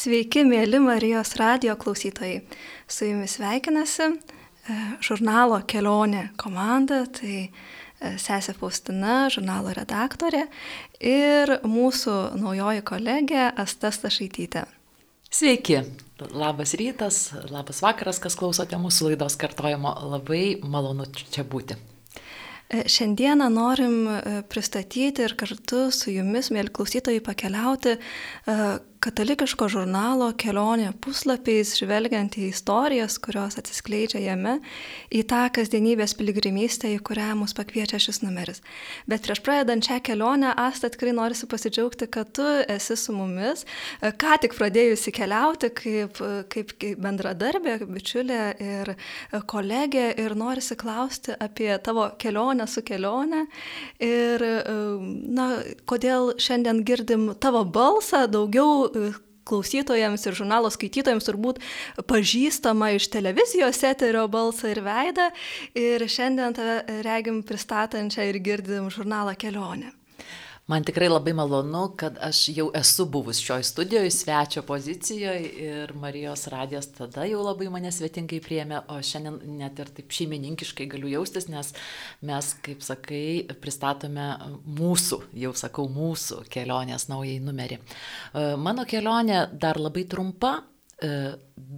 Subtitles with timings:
[0.00, 2.38] Sveiki, mėly Marijos radio klausytojai.
[2.88, 4.14] Su jumis sveikinasi e,
[5.04, 10.46] žurnalo Kelionė komanda, tai e, sesė Faustina, žurnalo redaktorė
[11.04, 14.64] ir mūsų naujoji kolegė Asta Stašaitytė.
[15.28, 15.82] Sveiki,
[16.32, 17.22] labas rytas,
[17.52, 19.92] labas vakaras, kas klausote mūsų laidos kartojimo.
[20.14, 21.76] Labai malonu čia būti.
[22.72, 23.98] E, šiandieną norim
[24.48, 27.98] pristatyti ir kartu su jumis, mėly klausytojai, pakeliauti
[29.00, 34.58] katalikiško žurnalo kelionė puslapiais, žvelgiant į istorijas, kurios atsiskleidžia jame,
[35.08, 38.60] į tą kasdienybės piligrimystę, į kurią mus pakviečia šis numeris.
[39.08, 43.64] Bet prieš pradedant šią kelionę, Asta tikrai norisi pasidžiaugti, kad tu esi su mumis,
[44.02, 46.20] ką tik pradėjusi keliauti kaip,
[46.52, 48.92] kaip, bendradarbė, bičiulė ir
[49.48, 53.46] kolegė ir norisi klausti apie tavo kelionę su kelionė
[54.04, 54.44] ir,
[55.40, 55.48] na,
[55.88, 58.89] kodėl šiandien girdim tavo balsą daugiau
[59.50, 61.62] klausytojams ir žurnalo skaitytojams turbūt
[62.10, 65.30] pažįstama iš televizijos eterio balsą ir veidą.
[65.78, 69.99] Ir šiandien tave regim pristatančią ir girdim žurnalą kelionę.
[70.66, 76.46] Man tikrai labai malonu, kad aš jau esu buvus šioj studijoje, svečio pozicijoje ir Marijos
[76.52, 81.48] radijas tada jau labai mane svetingai priėmė, o šiandien net ir taip šeimininkiškai galiu jaustis,
[81.50, 81.72] nes
[82.22, 83.24] mes, kaip sakai,
[83.62, 84.28] pristatome
[84.78, 87.80] mūsų, jau sakau, mūsų kelionės naujai numerį.
[87.80, 90.60] E, mano kelionė dar labai trumpa,
[91.02, 91.14] e,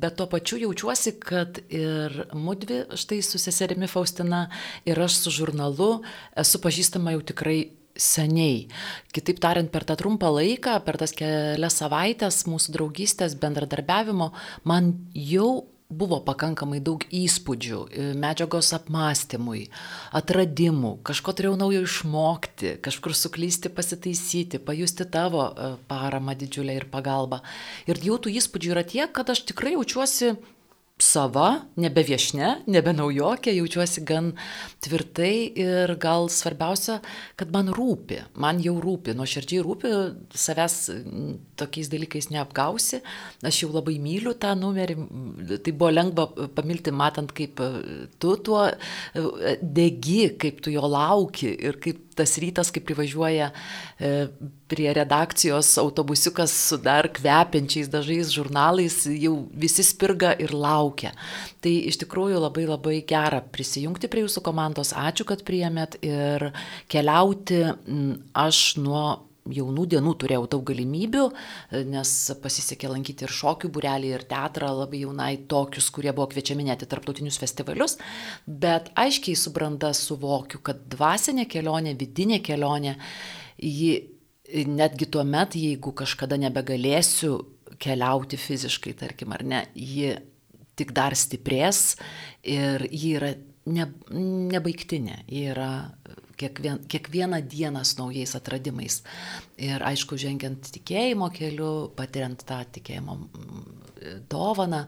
[0.03, 4.47] Bet tuo pačiu jaučiuosi, kad ir mudvi, štai su seserimi Faustina
[4.89, 5.91] ir aš su žurnalu
[6.43, 7.59] esu pažįstama jau tikrai
[7.97, 8.69] seniai.
[9.13, 14.33] Kitaip tariant, per tą trumpą laiką, per tas kelias savaitės mūsų draugystės bendradarbiavimo,
[14.69, 19.67] man jau buvo pakankamai daug įspūdžių, e, medžiagos apmąstymui,
[20.17, 27.43] atradimų, kažko turėjau naujo išmokti, kažkur suklysti, pasitaisyti, pajusti tavo e, paramą didžiulę ir pagalbą.
[27.87, 30.35] Ir jau tų įspūdžių yra tiek, kad aš tikrai jaučiuosi
[31.01, 34.33] sava, nebe viešne, nebe naujokė, jaučiuosi gan
[34.85, 37.01] tvirtai ir gal svarbiausia,
[37.39, 39.93] kad man rūpi, man jau rūpi, nuoširdžiai rūpi,
[40.45, 40.77] savęs
[41.59, 43.03] tokiais dalykais neapgausi,
[43.43, 44.99] aš jau labai myliu tą numerį,
[45.65, 47.63] tai buvo lengva pamilti, matant, kaip
[48.23, 48.69] tu tuo
[49.63, 54.13] degi, kaip tu jo lauki ir kaip tas rytas, kai privažiuoja e,
[54.71, 61.13] prie redakcijos autobusiukas su dar kvepiančiais dažais žurnalais, jau visi spirga ir laukia.
[61.65, 64.95] Tai iš tikrųjų labai labai gera prisijungti prie jūsų komandos.
[64.97, 66.51] Ačiū, kad priėmėt ir
[66.93, 67.65] keliauti
[68.33, 69.07] aš nuo
[69.51, 71.25] jaunų dienų turėjau daug galimybių,
[71.91, 76.85] nes pasisekė lankyti ir šokių burelį, ir teatrą labai jaunai, tokius, kurie buvo kviečiami net
[76.85, 77.99] į tarptautinius festivalius,
[78.47, 82.97] bet aiškiai subranda suvokiu, kad dvasinė kelionė, vidinė kelionė,
[83.59, 83.93] ji
[84.69, 87.39] netgi tuo met, jeigu kažkada nebegalėsiu
[87.83, 90.13] keliauti fiziškai, tarkim, ar ne, ji
[90.79, 91.97] tik dar stiprės
[92.47, 93.33] ir ji yra
[93.71, 93.89] ne,
[94.53, 95.73] nebaigtinė, ji yra
[96.43, 99.01] kiekvien, kiekvieną dieną su naujais atradimais.
[99.63, 103.19] Ir aišku, žengiant tikėjimo keliu, patiriant tą tikėjimo
[104.31, 104.87] dovaną,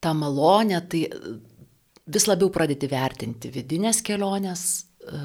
[0.00, 1.06] tą malonę, tai
[2.06, 4.64] vis labiau pradėti vertinti vidinės kelionės,
[5.06, 5.22] e,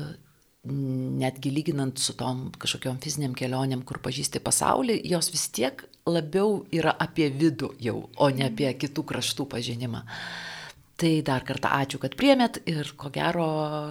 [0.64, 6.94] netgi lyginant su tom kažkokiam fiziniam kelionėm, kur pažįsti pasaulį, jos vis tiek labiau yra
[7.00, 10.04] apie vidų jau, o ne apie kitų kraštų pažinimą.
[11.02, 13.46] Tai dar kartą ačiū, kad priemėt ir ko gero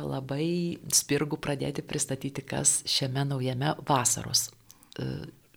[0.06, 5.08] labai spirgu pradėti pristatyti, kas šiame naujame vasaros e,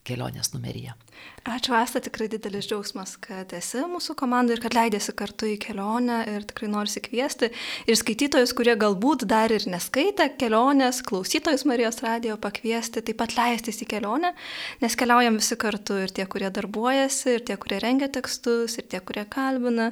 [0.01, 0.95] kelionės numeryje.
[1.43, 6.21] Ačiū, Asta, tikrai didelis džiaugsmas, kad esi mūsų komandai ir kad leidėsi kartu į kelionę
[6.31, 7.49] ir tikrai noriu kviesti
[7.83, 13.81] ir skaitytojus, kurie galbūt dar ir neskaitė kelionės, klausytojus Marijos radijo pakviesti, taip pat leistis
[13.83, 14.31] į kelionę,
[14.79, 19.03] nes keliaujam visi kartu ir tie, kurie darbuojasi, ir tie, kurie rengia tekstus, ir tie,
[19.03, 19.89] kurie kalbina,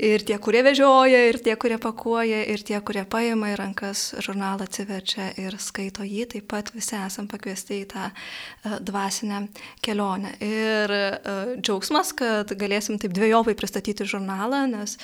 [0.00, 4.64] ir tie, kurie vežioja, ir tie, kurie pakuoja, ir tie, kurie paima į rankas žurnalą,
[4.64, 9.44] atsiverčia ir skaito jį, taip pat visi esam pakviesti į tą uh, dvasinę
[9.84, 10.38] kelionę.
[10.40, 14.96] Ir ir uh, džiaugsmas, kad galėsim taip dviejopai pristatyti žurnalą, nes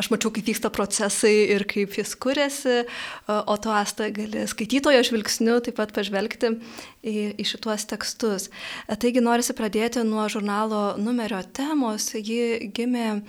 [0.00, 5.02] aš mačiau, kaip vyksta procesai ir kaip jis kuriasi, uh, o tu asta gali skaitytojo
[5.10, 6.54] žvilgsniu taip pat pažvelgti
[7.02, 8.48] į, į šituos tekstus.
[8.50, 12.12] Uh, taigi norisi pradėti nuo žurnalo numerio temos.
[12.14, 13.20] Ji gimė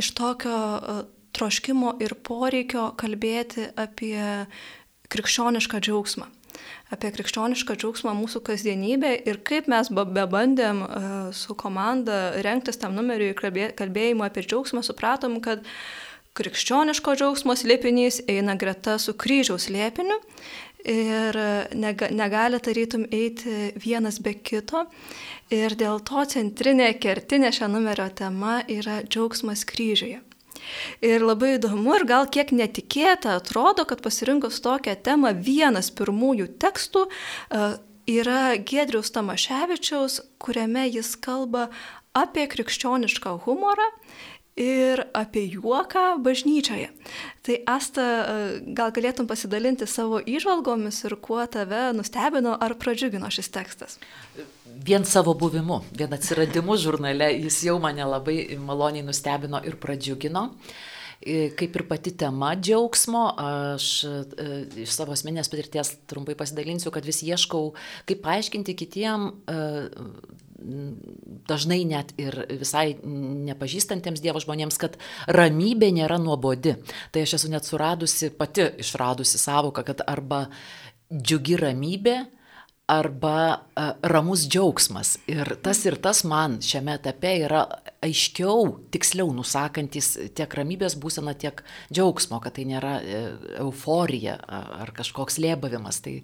[0.00, 0.58] iš tokio
[1.36, 4.18] troškimo ir poreikio kalbėti apie
[5.10, 6.30] krikščionišką džiaugsmą
[6.94, 11.02] apie krikščionišką džiaugsmą mūsų kasdienybė ir kaip mes bebandėm e,
[11.36, 13.34] su komanda renktis tam numeriui
[13.78, 15.62] kalbėjimo apie džiaugsmą, supratom, kad
[16.38, 20.18] krikščioniško džiaugsmo slėpinys eina greta su kryžiaus slėpiniu
[20.88, 21.36] ir
[21.74, 24.86] negali tarytum eiti vienas be kito.
[25.50, 30.20] Ir dėl to centrinė kertinė šio numerio tema yra džiaugsmas kryžiuje.
[31.04, 37.06] Ir labai įdomu ir gal kiek netikėta atrodo, kad pasirinkus tokią temą vienas pirmųjų tekstų
[37.06, 37.70] e,
[38.10, 41.68] yra Gedriaus Tamaševičiaus, kuriame jis kalba
[42.16, 43.86] apie krikščionišką humorą
[44.60, 46.90] ir apie juoką bažnyčioje.
[47.42, 53.48] Tai Asta, e, gal galėtum pasidalinti savo įžvalgomis ir kuo tave nustebino ar pradžiugino šis
[53.54, 53.98] tekstas?
[54.84, 60.50] Vien savo buvimu, vien atsiradimu žurnale jis jau mane labai maloniai nustebino ir pradžiugino.
[61.20, 64.14] E, kaip ir pati tema džiaugsmo, aš e,
[64.84, 67.74] iš savo asmenės patirties trumpai pasidalinsiu, kad vis ieškau,
[68.08, 69.28] kaip paaiškinti kitiem
[71.48, 74.98] dažnai net ir visai nepažįstantiems Dievo žmonėms, kad
[75.28, 76.76] ramybė nėra nuobodi.
[77.12, 80.46] Tai aš esu net suradusi, pati išradusi savoką, kad arba
[81.10, 82.18] džiugi ramybė,
[82.90, 83.36] arba
[84.02, 85.16] ramus džiaugsmas.
[85.30, 87.64] Ir tas ir tas man šiame etape yra
[88.00, 91.60] aiškiau, tiksliau nusakantis tiek ramybės būsena, tiek
[91.92, 93.20] džiaugsmo, kad tai nėra e,
[93.60, 96.14] euforija ar kažkoks lėbavimas, tai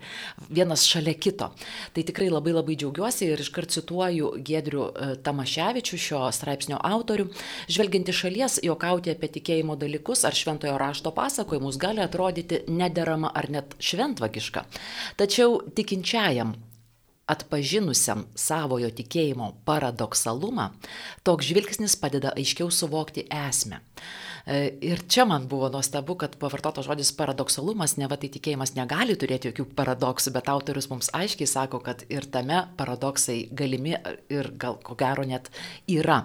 [0.48, 1.50] vienas šalia kito.
[1.92, 7.28] Tai tikrai labai labai džiaugiuosi ir iškart cituoju Gedrių e, Tamaševičių, šio straipsnio autorių.
[7.68, 13.50] Žvelgiant iš šalies, jokauti apie tikėjimo dalykus ar šventojo rašto pasakojimus gali atrodyti nederama ar
[13.52, 14.64] net šventvagiška.
[15.20, 16.56] Tačiau tikinčiajam
[17.30, 20.70] atpažinusiam savojo tikėjimo paradoksalumą,
[21.26, 23.82] toks žvilgsnis padeda aiškiau suvokti esmę.
[24.46, 29.16] E, ir čia man buvo nuostabu, kad pavartotas žodis paradoksalumas, ne va tai tikėjimas negali
[29.18, 33.96] turėti jokių paradoksų, bet autorius mums aiškiai sako, kad ir tame paradoksai galimi
[34.30, 35.50] ir gal ko gero net
[35.90, 36.20] yra.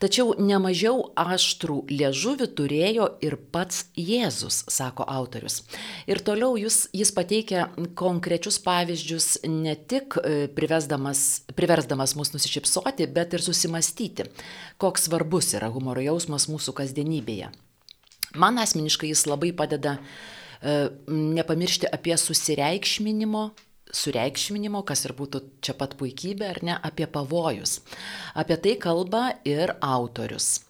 [0.00, 5.60] Tačiau nemažiau aštrų liežuvių turėjo ir pats Jėzus, sako autorius.
[6.08, 7.68] Ir toliau jis, jis pateikia
[8.00, 14.30] konkrečius pavyzdžius ne tik e, priversdamas mus nusišypsoti, bet ir susimastyti,
[14.80, 17.41] koks svarbus yra humoro jausmas mūsų kasdienybėje.
[18.38, 23.44] Man asmeniškai jis labai padeda e, nepamiršti apie susireikšminimo,
[23.92, 27.80] sureikšminimo, kas ir būtų čia pat puikybė, ar ne, apie pavojus.
[28.38, 30.62] Apie tai kalba ir autorius.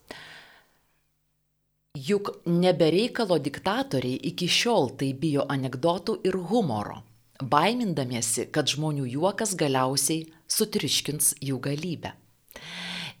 [1.93, 7.03] Juk nebereikalo diktatoriai iki šiol tai bijo anegdotų ir humoro,
[7.37, 12.15] baimindamiesi, kad žmonių juokas galiausiai sutriškins jų galybę.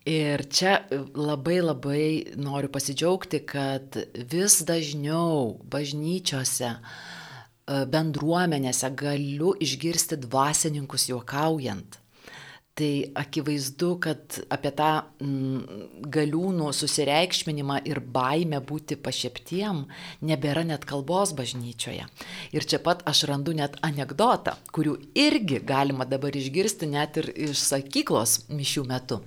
[0.03, 0.81] Ir čia
[1.15, 3.95] labai labai noriu pasidžiaugti, kad
[4.27, 12.03] vis dažniau bažnyčiose, e, bendruomenėse galiu išgirsti dvasininkus juokaujant.
[12.75, 14.89] Tai akivaizdu, kad apie tą
[15.23, 19.85] mm, galiūnų susireikšminimą ir baimę būti pašieptiem
[20.19, 22.09] nebėra net kalbos bažnyčioje.
[22.51, 27.61] Ir čia pat aš randu net anegdotą, kurių irgi galima dabar išgirsti net ir iš
[27.69, 29.21] sakyklos mišių metu.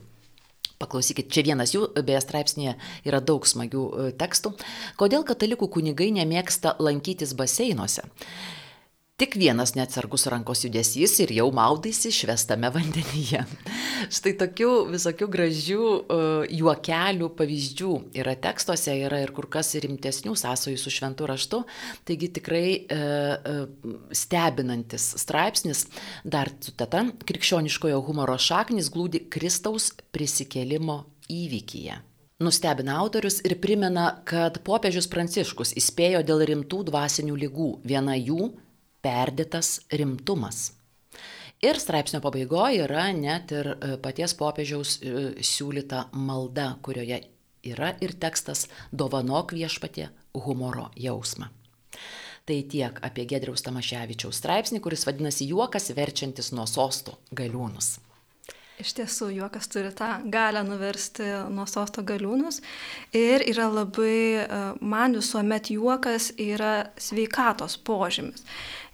[0.76, 2.74] Paklausykit, čia vienas jų, beje, straipsnėje
[3.08, 4.52] yra daug smagių e, tekstų.
[5.00, 8.04] Kodėl katalikų kunigai nemėgsta lankytis baseinuose?
[9.16, 13.38] Tik vienas neatsargus rankos judesys ir jau maudaisi švestame vandenyje.
[14.16, 20.76] Štai tokių visokių gražių uh, juokelių pavyzdžių yra tekstuose, yra ir kur kas rimtesnių sąsojų
[20.82, 21.62] su šventu raštu.
[22.04, 25.86] Taigi tikrai uh, uh, stebinantis straipsnis,
[26.20, 30.98] dar citata, krikščioniškojo humoro šaknis glūdi Kristaus prisikėlimo
[31.32, 31.96] įvykyje.
[32.44, 37.72] Nustebina autorius ir primena, kad popiežius Pranciškus įspėjo dėl rimtų dvasinių lygų.
[37.88, 38.52] Viena jų
[39.06, 40.72] perdėtas rimtumas.
[41.64, 47.22] Ir straipsnio pabaigoje yra net ir e, paties popiežiaus e, siūlyta malda, kurioje
[47.66, 50.10] yra ir tekstas Dovanok viešpatė
[50.44, 51.48] humoro jausmą.
[52.46, 57.96] Tai tiek apie Gedriaus Tamaševičiaus straipsnį, kuris vadinasi Juokas verčiantis nuo sostų galiūnus.
[58.76, 62.58] Iš tiesų, juokas turi tą galę nuversti nuo sosto galiūnus
[63.16, 68.44] ir yra labai, e, man visuomet juokas yra sveikatos požymis.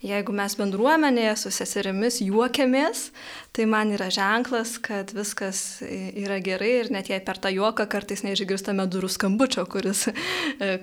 [0.03, 3.09] Jeigu mes bendruomenėje su seserimis juokiamės,
[3.55, 8.25] tai man yra ženklas, kad viskas yra gerai ir net jei per tą juoką kartais
[8.27, 10.09] neišgirstame durų skambučio, kuris,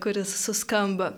[0.03, 1.11] kuris suskamba.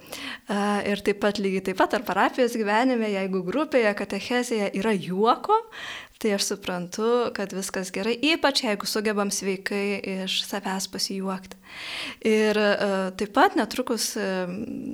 [0.89, 5.61] Ir taip pat lygiai taip pat ar parapijos gyvenime, jeigu grupėje katechezėje yra juoko,
[6.21, 11.57] tai aš suprantu, kad viskas gerai, ypač jeigu sugebam sveikai iš savęs pasijuokti.
[12.27, 14.51] Ir uh, taip pat netrukus, uh,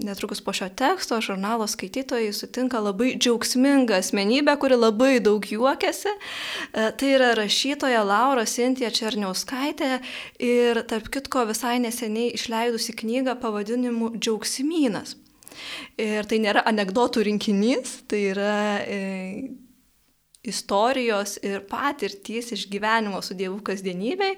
[0.08, 6.16] netrukus po šio teksto žurnalo skaitytojai sutinka labai džiaugsmingą asmenybę, kuri labai daug juokiasi.
[6.16, 9.98] Uh, tai yra rašytoja Laura Sintija Černiauskaitė
[10.40, 15.18] ir tarp kitko visai neseniai išleidusi knygą pavadinimu Džiaugsmynas.
[15.98, 19.00] Ir tai nėra anegdotų rinkinys, tai yra e,
[20.44, 24.38] istorijos ir patirtys iš gyvenimo su Dievu kasdienybei,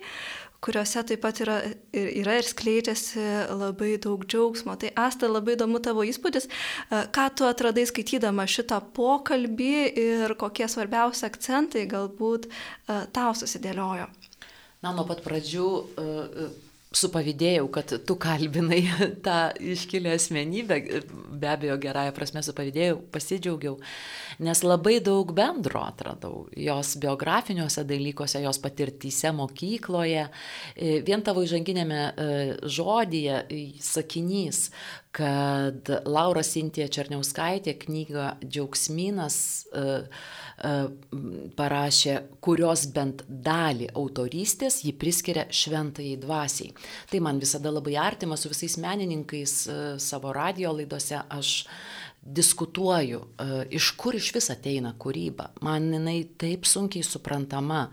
[0.60, 1.58] kuriuose taip pat yra,
[1.94, 3.24] yra ir skleidžiasi
[3.60, 4.76] labai daug džiaugsmo.
[4.80, 10.68] Tai Asta, labai įdomu tavo įspūdis, e, ką tu atradai skaitydama šitą pokalbį ir kokie
[10.68, 12.52] svarbiausi akcentai galbūt e,
[13.16, 14.10] tau susidėliojo.
[14.84, 16.52] Na, nuo pat pradžių uh,
[16.90, 18.82] supavydėjau, kad tu kalbinai
[19.26, 20.80] tą iškilę asmenybę,
[21.38, 23.76] be abejo, gerąją prasme supavydėjau, pasidžiaugiau,
[24.42, 30.26] nes labai daug bendro atradau jos biografiniuose dalykuose, jos patirtyse mokykloje.
[31.06, 32.30] Vien tavo įžanginėme e,
[32.66, 33.44] žodyje
[33.86, 34.70] sakinys,
[35.16, 39.40] kad Laura Sintija Černiauskaitė knygą Džiaugsminas
[39.74, 40.22] uh,
[40.60, 40.72] E,
[41.56, 46.74] parašė, kurios bent dalį autorystės ji priskiria šventai dvasiai.
[47.12, 51.22] Tai man visada labai artima su visais menininkais e, savo radio laidose.
[51.32, 51.54] Aš
[52.22, 55.50] diskutuoju, e, iš kur iš vis ateina kūryba.
[55.66, 57.86] Man jinai taip sunkiai suprantama.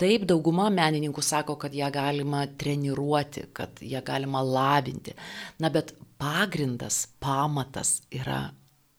[0.00, 5.14] Taip dauguma menininkų sako, kad ją galima treniruoti, kad ją galima labinti.
[5.58, 8.48] Na bet pagrindas, pamatas yra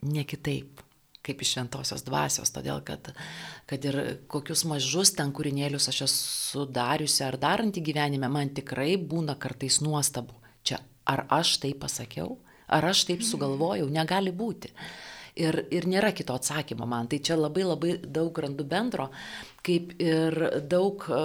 [0.02, 0.82] ne kitaip
[1.22, 3.12] kaip iš šventosios dvasios, todėl kad,
[3.70, 3.98] kad ir
[4.32, 10.34] kokius mažus ten kūrinėlius aš esu dariusi ar daranti gyvenime, man tikrai būna kartais nuostabu.
[10.66, 12.40] Čia ar aš tai pasakiau,
[12.72, 14.72] ar aš taip sugalvojau, negali būti.
[15.42, 17.08] Ir, ir nėra kito atsakymo man.
[17.08, 19.08] Tai čia labai labai daug randu bendro,
[19.64, 20.36] kaip ir
[20.68, 21.22] daug e,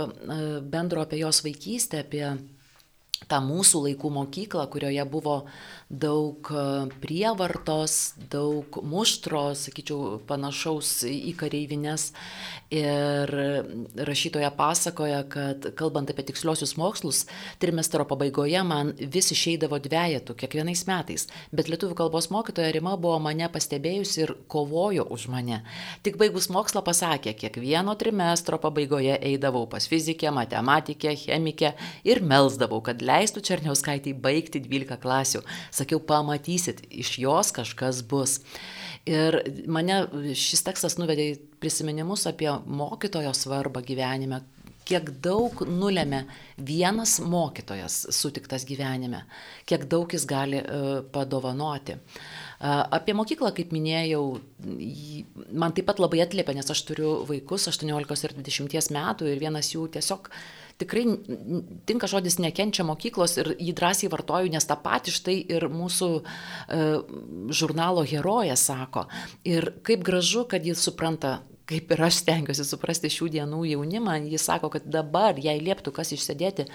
[0.63, 2.29] bendro apie jos vaikystę, apie
[3.27, 5.41] tą mūsų laikų mokyklą, kurioje buvo
[5.89, 6.63] daug e,
[7.01, 12.11] prievartos, daug muštro, sakyčiau, panašaus į kareivinės.
[12.75, 13.31] Ir
[13.95, 17.21] rašytoja pasakoja, kad kalbant apie tiksliosius mokslus,
[17.63, 23.47] trimestro pabaigoje man vis išeidavo dviejatų kiekvienais metais, bet lietuvių kalbos mokytoja Rima buvo mane
[23.55, 25.61] pastebėjusi ir kovojo už mane.
[26.03, 32.99] Tik baigus mokslą pasakė, kiekvieno trimestro pabaigoje eidavau pas fizikę, matematikę, chemikę ir melzdavau, kad
[32.99, 35.45] leistų Černiauskaitai baigti 12 klasių.
[35.77, 38.39] Sakiau, pamatysit, iš jos kažkas bus.
[39.07, 39.39] Ir
[39.71, 40.01] mane
[40.35, 44.41] šis tekstas nuvedė į prisiminimus apie mokytojo svarbą gyvenime,
[44.87, 46.23] kiek daug nulėmė
[46.63, 49.25] vienas mokytojas sutiktas gyvenime,
[49.67, 51.97] kiek daug jis gali uh, padovanoti.
[51.99, 54.23] Uh, apie mokyklą, kaip minėjau,
[55.53, 59.73] man taip pat labai atliepia, nes aš turiu vaikus 18 ir 20 metų ir vienas
[59.75, 60.31] jų tiesiog
[60.81, 61.05] tikrai
[61.89, 66.87] tinka žodis nekenčia mokyklos ir jį drąsiai vartoju, nes tą patį štai ir mūsų e,
[67.57, 69.07] žurnalo herojė sako.
[69.49, 74.45] Ir kaip gražu, kad jis supranta kaip ir aš stengiuosi suprasti šių dienų jaunimą, jis
[74.47, 76.69] sako, kad dabar, jei lieptų kas išsėdėti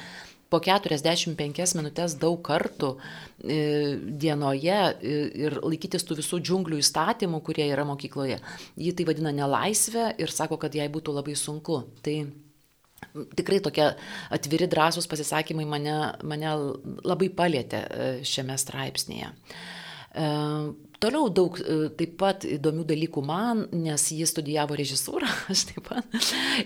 [0.51, 3.59] po 45 minutės daug kartų e,
[4.19, 5.15] dienoje e,
[5.45, 8.41] ir laikytis tų visų džiunglių įstatymų, kurie yra mokykloje,
[8.75, 11.85] jį tai vadina nelaisvę ir sako, kad jai būtų labai sunku.
[12.03, 12.17] Tai
[13.37, 13.89] tikrai tokie
[14.33, 16.53] atviri, drąsūs pasisakymai mane, mane
[17.07, 19.31] labai palėtė e, šiame straipsnėje.
[20.11, 20.29] E,
[21.01, 26.17] toliau daug e, taip pat įdomių dalykų man, nes ji studijavo režisūrą, aš taip pat.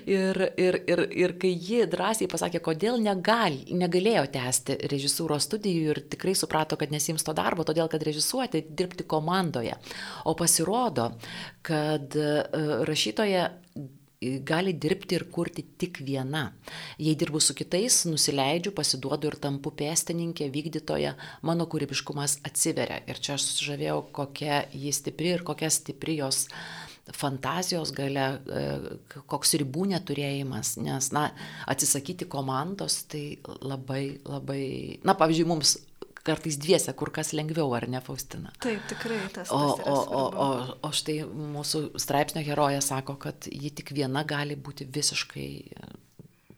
[0.06, 6.04] Ir, ir, ir, ir kai ji drąsiai pasakė, kodėl negal, negalėjo tęsti režisūros studijų ir
[6.14, 9.78] tikrai suprato, kad nesims to darbo, todėl kad režisuoti, dirbti komandoje.
[10.30, 11.12] O pasirodo,
[11.66, 12.14] kad
[12.86, 13.50] rašytoja
[14.22, 16.48] gali dirbti ir kurti tik viena.
[17.02, 23.02] Jei dirbu su kitais, nusileidžiu, pasiduodu ir tampu pėstininkė, vykdytoja, mano kūrybiškumas atsiveria.
[23.10, 26.46] Ir čia aš susižavėjau, kokia ji stipri ir kokia stipri jos
[27.14, 28.62] fantazijos gale, e,
[29.30, 31.28] koks ribų neturėjimas, nes, na,
[31.70, 34.64] atsisakyti komandos tai labai, labai,
[35.06, 35.76] na, pavyzdžiui, mums
[36.26, 38.54] kartais dviese kur kas lengviau, ar ne, Faustina?
[38.64, 39.52] Taip, tikrai tas.
[39.54, 40.50] O, tas o, o, o,
[40.88, 45.50] o štai mūsų straipsnio heroja sako, kad ji tik viena gali būti visiškai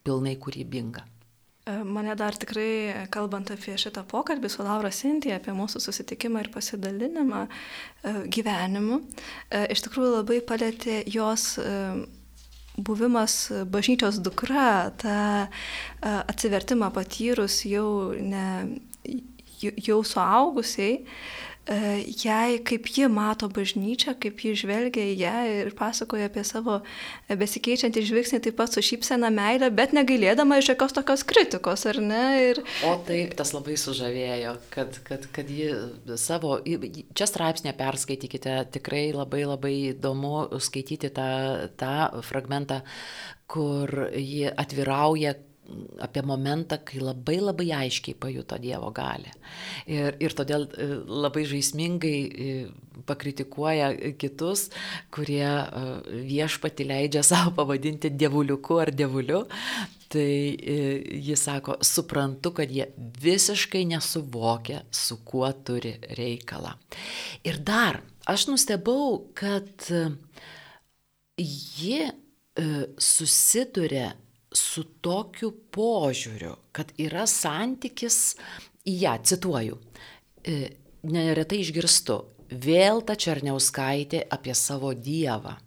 [0.07, 1.03] pilnai kūrybinga.
[1.67, 6.51] E, mane dar tikrai, kalbant apie šitą pokalbį su Laura Sintija, apie mūsų susitikimą ir
[6.53, 9.01] pasidalinimą e, gyvenimu,
[9.51, 11.57] e, iš tikrųjų labai palėtė jos
[12.77, 13.35] buvimas
[13.73, 15.47] bažnyčios dukra, tą
[16.05, 18.45] atsivertimą patyrus jau ne
[19.61, 21.01] jau suaugusiai,
[21.67, 21.77] e,
[22.23, 26.79] jai kaip ji mato bažnyčią, kaip ji žvelgia į ją ir pasakoja apie savo
[27.27, 32.23] besikeičiantį žvilgsnį taip pat su šypsena meilė, bet negailėdama iš jokios tokios kritikos, ar ne?
[32.51, 32.61] Ir...
[32.87, 35.73] O taip, tas labai sužavėjo, kad, kad, kad ji
[36.19, 41.31] savo, čia straipsnė perskaitykite, tikrai labai labai įdomu skaityti tą,
[41.79, 41.97] tą
[42.27, 42.83] fragmentą,
[43.47, 45.35] kur ji atvirauja
[45.99, 49.33] apie momentą, kai labai labai aiškiai pajuto Dievo galę.
[49.89, 50.87] Ir, ir todėl e,
[51.23, 52.55] labai žaismingai e,
[53.07, 54.67] pakritikuoja kitus,
[55.13, 55.85] kurie e,
[56.29, 59.43] viešpati leidžia savo pavadinti dievuliuku ar dievuliu.
[60.07, 62.85] Tai jis sako, suprantu, kad jie
[63.19, 66.71] visiškai nesuvokia, su kuo turi reikalą.
[67.43, 69.83] Ir dar, aš nustebau, kad
[71.35, 71.99] ji
[73.03, 74.13] susiduria
[74.57, 78.35] su tokiu požiūriu, kad yra santykis
[78.87, 79.77] į ją, cituoju,
[80.43, 80.57] e,
[81.07, 82.17] neretai išgirstu,
[82.51, 85.57] vėl ta Černiauskaitė apie savo Dievą.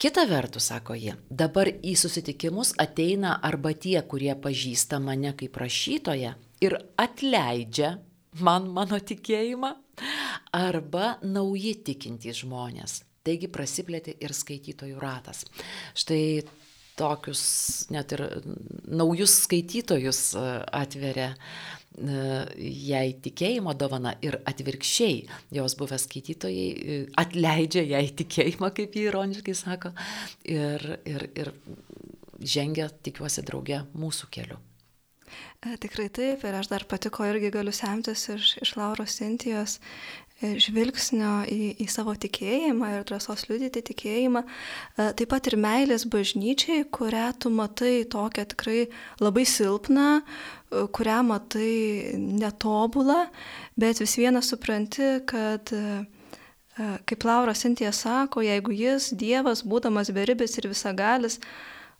[0.00, 6.32] Kita vertus, sako ji, dabar į susitikimus ateina arba tie, kurie pažįsta mane kaip rašytoją
[6.64, 7.98] ir atleidžia
[8.40, 9.74] man mano tikėjimą,
[10.56, 13.00] arba nauji tikintys žmonės.
[13.26, 15.44] Taigi prasiplėtė ir skaitytojų ratas.
[15.92, 16.40] Štai
[17.00, 17.42] tokius
[17.94, 18.24] net ir
[19.00, 22.22] naujus skaitytojus e, atveria e,
[22.90, 25.20] jai tikėjimo dovana ir atvirkščiai
[25.56, 29.94] jos buvę skaitytojai e, atleidžia jai tikėjimą, kaip jį ironiškai sako,
[30.44, 31.54] ir, ir, ir
[32.40, 34.60] žengia, tikiuosi, drauge mūsų keliu.
[35.60, 39.76] Tikrai taip, ir aš dar patiko irgi galiu semtis iš, iš Lauros Sintijos
[40.40, 46.86] žvilgsnio į, į savo tikėjimą ir drąsos liudyti tikėjimą, e, taip pat ir meilės bažnyčiai,
[46.88, 48.86] kurią tu matai tokią tikrai
[49.20, 51.74] labai silpną, e, kurią matai
[52.16, 53.26] netobulą,
[53.76, 56.06] bet vis vieną supranti, kad e,
[56.80, 61.36] kaip Laura Sintija sako, jeigu jis, Dievas, būdamas beribis ir visagalis,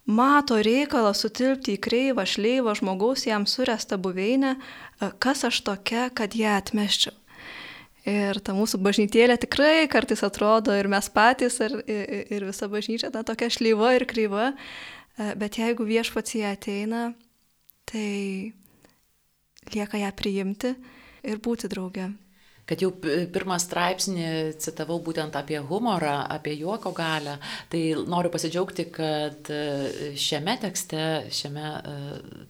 [0.09, 4.57] mato reikalą sutilpti į kreivą šleivą žmogaus jam surestą buveinę,
[5.21, 7.20] kas aš tokia, kad ją atmeščiau.
[8.09, 13.11] Ir ta mūsų bažnytėlė tikrai kartais atrodo ir mes patys, ir, ir, ir visa bažnyčia,
[13.13, 17.11] ta tokia šlyva ir kryva, e, bet jeigu viešpats ją ateina,
[17.91, 18.55] tai
[19.75, 20.73] lieka ją priimti
[21.29, 22.09] ir būti drauge
[22.71, 24.27] kad jau pirmą straipsnį
[24.63, 27.37] citavau būtent apie humorą, apie juoko galę,
[27.73, 31.95] tai noriu pasidžiaugti, kad e, šiame tekste, šiame e,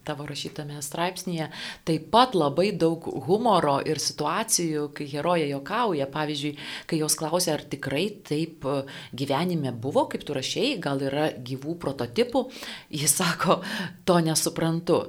[0.05, 1.47] tavo rašytame straipsnėje
[1.87, 6.09] taip pat labai daug humoro ir situacijų, kai herojai jokauja.
[6.11, 6.53] Pavyzdžiui,
[6.89, 8.77] kai jos klausia, ar tikrai taip e,
[9.17, 12.45] gyvenime buvo, kaip tu rašiai, gal yra gyvų prototipų,
[12.93, 13.61] jis sako,
[14.05, 15.01] to nesuprantu.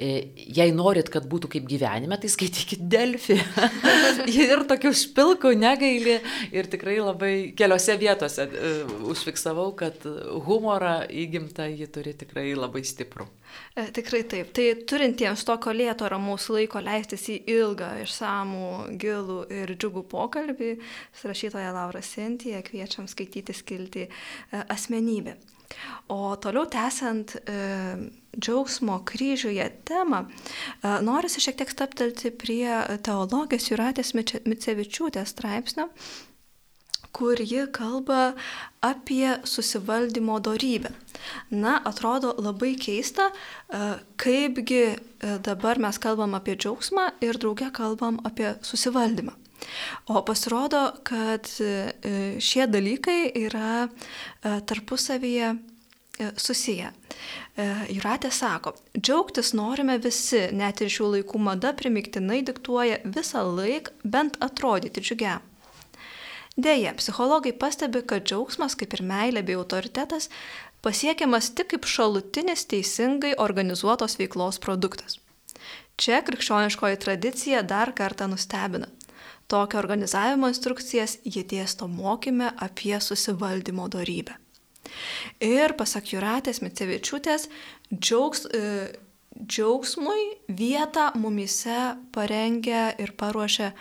[0.00, 3.36] Jei norit, kad būtų kaip gyvenime, tai skaitykit Delfį.
[4.59, 6.18] ir ir tokių špilkų negaili
[6.54, 10.06] ir tikrai labai keliose vietose uh, užfiksavau, kad
[10.46, 13.28] humorą įgimtą ji turi tikrai labai stiprų.
[13.74, 14.52] E, tikrai taip.
[14.54, 18.66] Tai turintiems tokio lėto ramaus laiko leistis į ilgą, išsamų,
[19.00, 20.74] gilų ir džiugų pokalbį,
[21.24, 24.10] rašytoja Laura Sintija kviečiam skaityti skilti e,
[24.68, 25.38] asmenybė.
[26.10, 27.58] O toliau tęsiant e,
[28.38, 35.90] džiaugsmo kryžiuje temą, e, norisi šiek tiek staptelti prie teologijos Juratės Micevičiūtės straipsnio,
[37.12, 38.34] kur ji kalba
[38.80, 40.90] apie susivaldymo darybę.
[41.50, 43.80] Na, atrodo labai keista, e,
[44.16, 44.96] kaipgi e,
[45.38, 49.34] dabar mes kalbam apie džiaugsmą ir drauge kalbam apie susivaldymą.
[50.06, 56.92] O pasirodo, kad e, šie dalykai yra e, tarpusavyje e, susiję.
[57.90, 64.38] Juratė sako, džiaugtis norime visi, net ir šių laikų mada primiktinai diktuoja visą laiką bent
[64.40, 65.44] atrodyti džiugiam.
[66.56, 70.30] Deja, psichologai pastebi, kad džiaugsmas, kaip ir meilė bei autoritetas,
[70.84, 75.18] pasiekiamas tik kaip šalutinis teisingai organizuotos veiklos produktas.
[76.00, 78.88] Čia krikščioniškoji tradicija dar kartą nustebina.
[79.50, 84.36] Tokio organizavimo instrukcijas jie dėsto mokyme apie susivaldymo darybę.
[85.42, 87.48] Ir pasak Juratės Micevičiūtės,
[87.92, 88.92] džiaugs, e,
[89.40, 93.72] džiaugsmui vietą mumise parengia ir paruošia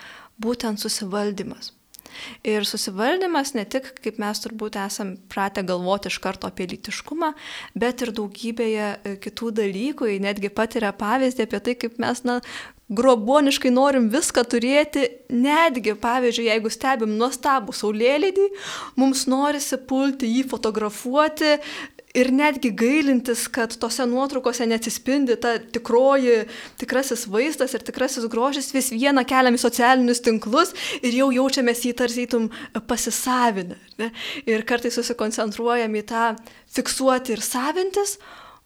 [0.42, 1.74] būtent susivaldymas.
[2.44, 7.32] Ir susivaldymas ne tik, kaip mes turbūt esam pratę galvoti iš karto apie litiškumą,
[7.80, 12.40] bet ir daugybėje e, kitų dalykų, netgi patiria pavyzdį apie tai, kaip mes na,
[12.90, 18.50] groboniškai norim viską turėti, netgi, pavyzdžiui, jeigu stebim nuostabų saulėlydį,
[18.98, 21.58] mums norisi pulti jį fotografuoti
[22.18, 26.48] ir netgi gailintis, kad tose nuotraukose neatsispindi ta tikroji,
[26.82, 30.74] tikrasis vaizdas ir tikrasis grožis, vis vieną keliam į socialinius tinklus
[31.04, 32.50] ir jau jaučiamės jį tarsi įtum
[32.90, 33.78] pasisavinę.
[34.02, 34.12] Ne?
[34.50, 36.26] Ir kartais susikoncentruojam į tą
[36.74, 38.18] fiksuoti ir savintis,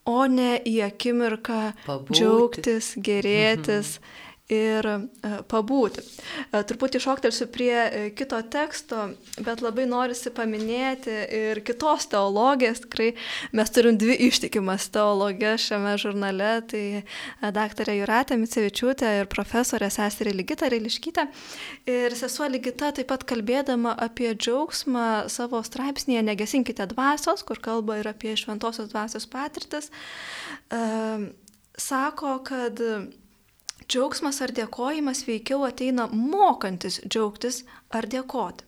[0.09, 2.19] o ne į akimirką Pabūti.
[2.19, 3.97] džiaugtis, gerėtis.
[3.99, 4.97] Mhm ir e,
[5.47, 6.03] pabūti.
[6.03, 12.84] E, truputį šoktelsiu prie e, kito teksto, bet labai norisi paminėti ir kitos teologės.
[12.84, 13.13] Tikrai
[13.56, 16.84] mes turim dvi ištikimas teologės šiame žurnale, tai
[17.56, 21.27] daktarė Juratė Micevičiūtė ir profesorė seserė Ligita Reiliškytė.
[21.88, 28.12] Ir sesuo Ligita taip pat kalbėdama apie džiaugsmą savo straipsnėje Negesinkite dvasios, kur kalba ir
[28.12, 29.89] apie šventosios dvasios patirtis,
[31.79, 32.79] sako, kad
[33.93, 37.60] Džiaugsmas ar dėkojimas veikiau ateina mokantis džiaugtis
[37.93, 38.65] ar dėkoti.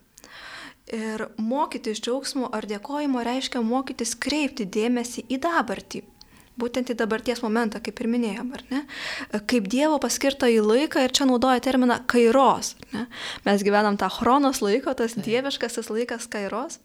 [0.94, 6.04] Ir mokytis džiaugsmo ar dėkojimo reiškia mokytis kreipti dėmesį į dabartį.
[6.62, 8.84] Būtent į dabarties momentą, kaip ir minėjom, ar ne?
[9.50, 12.76] Kaip Dievo paskirta į laiką ir čia naudoja terminą kairos.
[12.94, 13.08] Ne?
[13.44, 16.78] Mes gyvenam tą chronos laiko, tas dieviškasis laikas kairos,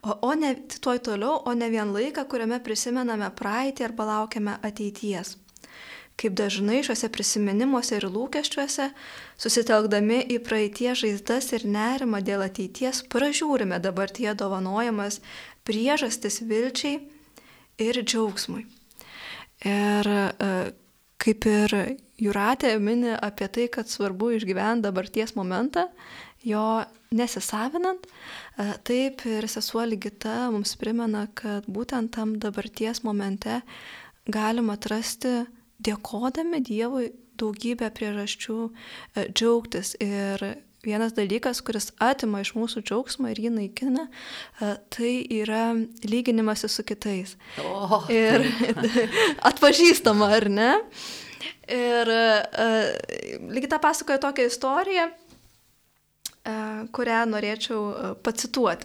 [0.00, 5.36] o, o ne tuoj toliau, o ne vien laiką, kuriame prisimename praeitį arba laukiame ateities
[6.20, 8.90] kaip dažnai šiuose prisiminimuose ir lūkesčiuose,
[9.40, 15.20] susitelkdami į praeitie žaizdas ir nerimą dėl ateities, pražiūrime dabartie dovanojamas
[15.66, 17.00] priežastis vilčiai
[17.82, 18.64] ir džiaugsmui.
[19.64, 20.54] Ir e,
[21.18, 21.76] kaip ir
[22.20, 25.88] Juratė mini apie tai, kad svarbu išgyventi dabarties momentą,
[26.46, 33.62] jo nesisavinant, e, taip ir sesuo Ligita mums primena, kad būtent tam dabarties momente
[34.30, 35.42] galima atrasti
[35.84, 39.94] dėkodami Dievui daugybę priežasčių e, džiaugtis.
[40.02, 40.44] Ir
[40.84, 44.06] vienas dalykas, kuris atima iš mūsų džiaugsmą ir jį naikina,
[44.60, 45.66] e, tai yra
[46.06, 47.36] lyginimasis su kitais.
[47.62, 48.46] O, ir
[49.50, 50.70] atpažįstama, ar ne?
[51.70, 52.24] Ir e,
[53.50, 55.10] lygiai tą pasakoja tokią istoriją,
[56.92, 58.84] kurią norėčiau pacituoti.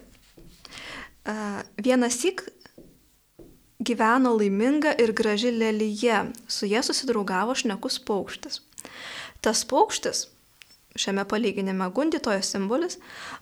[1.84, 2.46] Vienas įk
[3.80, 8.60] gyveno laiminga ir graži lelyje, su jie susidraugavo šnekus paukštis.
[9.42, 10.26] Tas paukštis,
[11.00, 12.98] šiame palyginime gundytojo simbolis,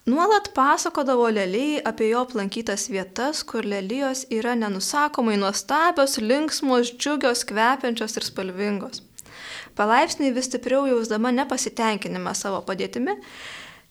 [0.05, 8.17] nuolat pasakodavo lelyjai apie jo aplankytas vietas, kur lelyjos yra nenusakomai nuostabios, linksmos, džiugios, kvepiančios
[8.17, 9.01] ir spalvingos.
[9.77, 13.17] Palaipsniui vis stipriau jausdama nepasitenkinimą savo padėtimi,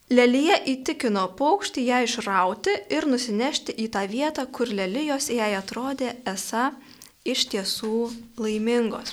[0.07, 6.69] Lelyje įtikino paukštį ją išrauti ir nusinešti į tą vietą, kur lelyjos jai atrodė esą
[7.27, 9.11] iš tiesų laimingos.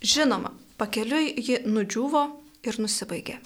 [0.00, 2.24] Žinoma, pakeliui ji nudžiuvo
[2.64, 3.36] ir nusibaigė.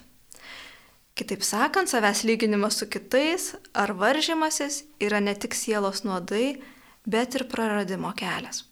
[1.18, 6.60] Kitaip sakant, savęs lyginimas su kitais ar varžymasis yra ne tik sielos nuodai,
[7.02, 8.62] bet ir praradimo kelias.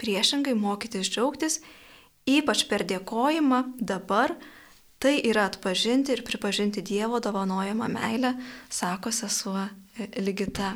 [0.00, 1.60] Priešingai mokytis džiaugtis,
[2.24, 4.32] ypač per dėkojimą dabar,
[5.04, 8.30] Tai yra atpažinti ir pripažinti Dievo dovanojamą meilę,
[8.72, 9.66] sako sesuo
[10.16, 10.70] Ligita.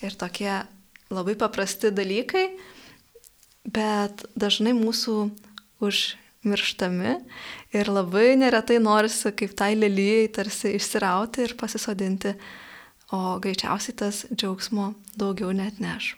[0.00, 0.62] Ir tokie
[1.12, 2.46] labai paprasti dalykai,
[3.68, 5.16] bet dažnai mūsų
[5.84, 7.12] užmirštami
[7.76, 12.32] ir labai neretai norisi kaip tai lelyjai tarsi išsirauti ir pasisodinti,
[13.12, 16.14] o greičiausiai tas džiaugsmo daugiau net neš.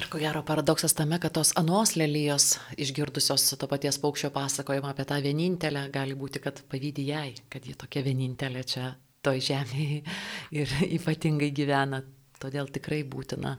[0.00, 5.04] Ir ko gero paradoksas tame, kad tos anos lelyjos, išgirdusios to paties paukščio pasakojimą apie
[5.10, 10.00] tą vienintelę, gali būti, kad pavydį jai, kad ji tokia vienintelė čia toj žemėje
[10.62, 12.00] ir ypatingai gyvena.
[12.40, 13.58] Todėl tikrai būtina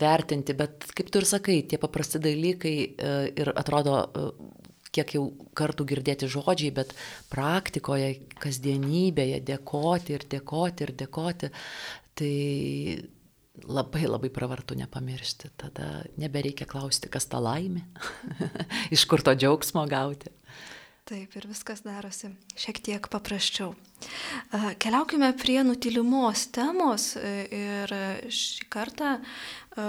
[0.00, 5.26] vertinti, bet kaip tu ir sakai, tie paprasti dalykai e, ir atrodo, e, kiek jau
[5.52, 6.96] kartų girdėti žodžiai, bet
[7.28, 11.52] praktikoje, kasdienybėje dėkoti ir dėkoti ir dėkoti,
[12.16, 12.32] tai
[13.68, 15.52] labai labai pravartu nepamiršti.
[15.60, 17.84] Tada nebereikia klausti, kas ta laimė,
[18.94, 20.32] iš kur to džiaugsmo gauti.
[21.02, 23.72] Taip, ir viskas darosi šiek tiek paprasčiau.
[24.78, 27.90] Keliaukime prie nutilimos temos ir
[28.30, 29.16] šį kartą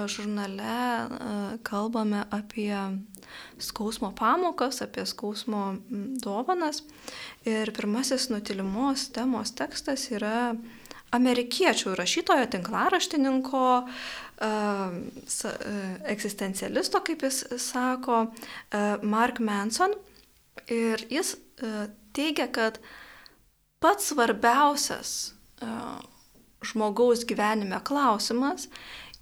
[0.09, 2.73] žurnale kalbame apie
[3.61, 5.75] skausmo pamokas, apie skausmo
[6.25, 6.81] dovanas.
[7.45, 10.55] Ir pirmasis nutilimos temos tekstas yra
[11.13, 13.67] amerikiečių rašytojo, tinklaraštininko,
[16.13, 18.25] egzistencialisto, kaip jis sako,
[19.01, 19.95] Mark Manson.
[20.71, 21.35] Ir jis
[22.15, 22.79] teigia, kad
[23.83, 25.33] pats svarbiausias
[26.63, 28.69] žmogaus gyvenime klausimas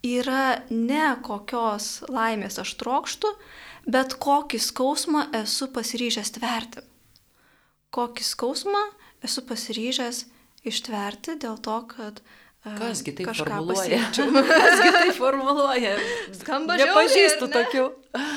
[0.06, 3.30] yra ne kokios laimės aš trokštų,
[3.90, 6.84] bet kokį skausmą esu pasiryžęs tverti.
[7.94, 8.82] Kokį skausmą
[9.26, 10.26] esu pasiryžęs
[10.68, 12.22] ištverti dėl to, kad
[12.62, 14.00] Kasgi tai formuluoja?
[14.14, 15.96] Kasgi tai formuluoja?
[16.38, 17.56] Skamba Nepažįstu žiauriai, ar ne?
[17.58, 17.86] tokių.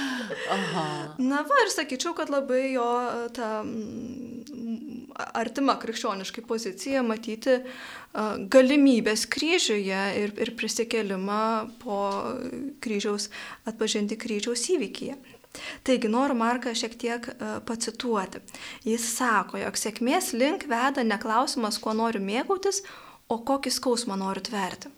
[0.57, 0.85] Aha.
[1.21, 2.87] Na va, ir sakyčiau, kad labai jo
[3.37, 11.45] ta mm, artima krikščioniškai pozicija matyti uh, galimybės kryžiuje ir, ir prisikelimą
[11.85, 12.01] po
[12.81, 13.29] kryžiaus,
[13.69, 15.21] atpažinti kryžiaus įvykyje.
[15.87, 18.41] Taigi noriu Marką šiek tiek uh, pacituoti.
[18.87, 22.83] Jis sako, jog sėkmės link veda ne klausimas, kuo noriu mėgautis,
[23.29, 24.91] o kokį skausmą noriu tverti.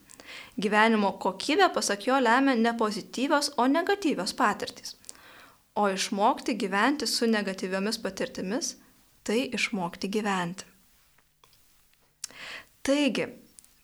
[0.61, 4.97] Gyvenimo kokybė, pasak jo, lemia ne pozityvios, o negatyvios patirtys.
[5.77, 8.75] O išmokti gyventi su negatyviomis patirtimis-
[9.27, 10.65] tai išmokti gyventi.
[12.83, 13.27] Taigi,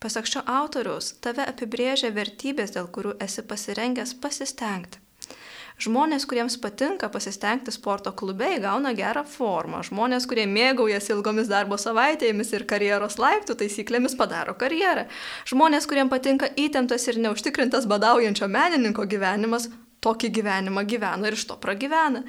[0.00, 5.01] pasak šio autoriaus, tave apibrėžia vertybės, dėl kurių esi pasirengęs pasistengti.
[5.82, 9.80] Žmonės, kuriems patinka pasistengti sporto klube, įgauna gerą formą.
[9.82, 15.08] Žmonės, kurie mėgaujasi ilgomis darbo savaitėmis ir karjeros laiptų taisyklėmis, padaro karjerą.
[15.50, 19.66] Žmonės, kuriems patinka įtemptas ir neužtikrintas badaujančio menininko gyvenimas,
[20.06, 22.22] tokį gyvenimą gyvena ir iš to pragyvena.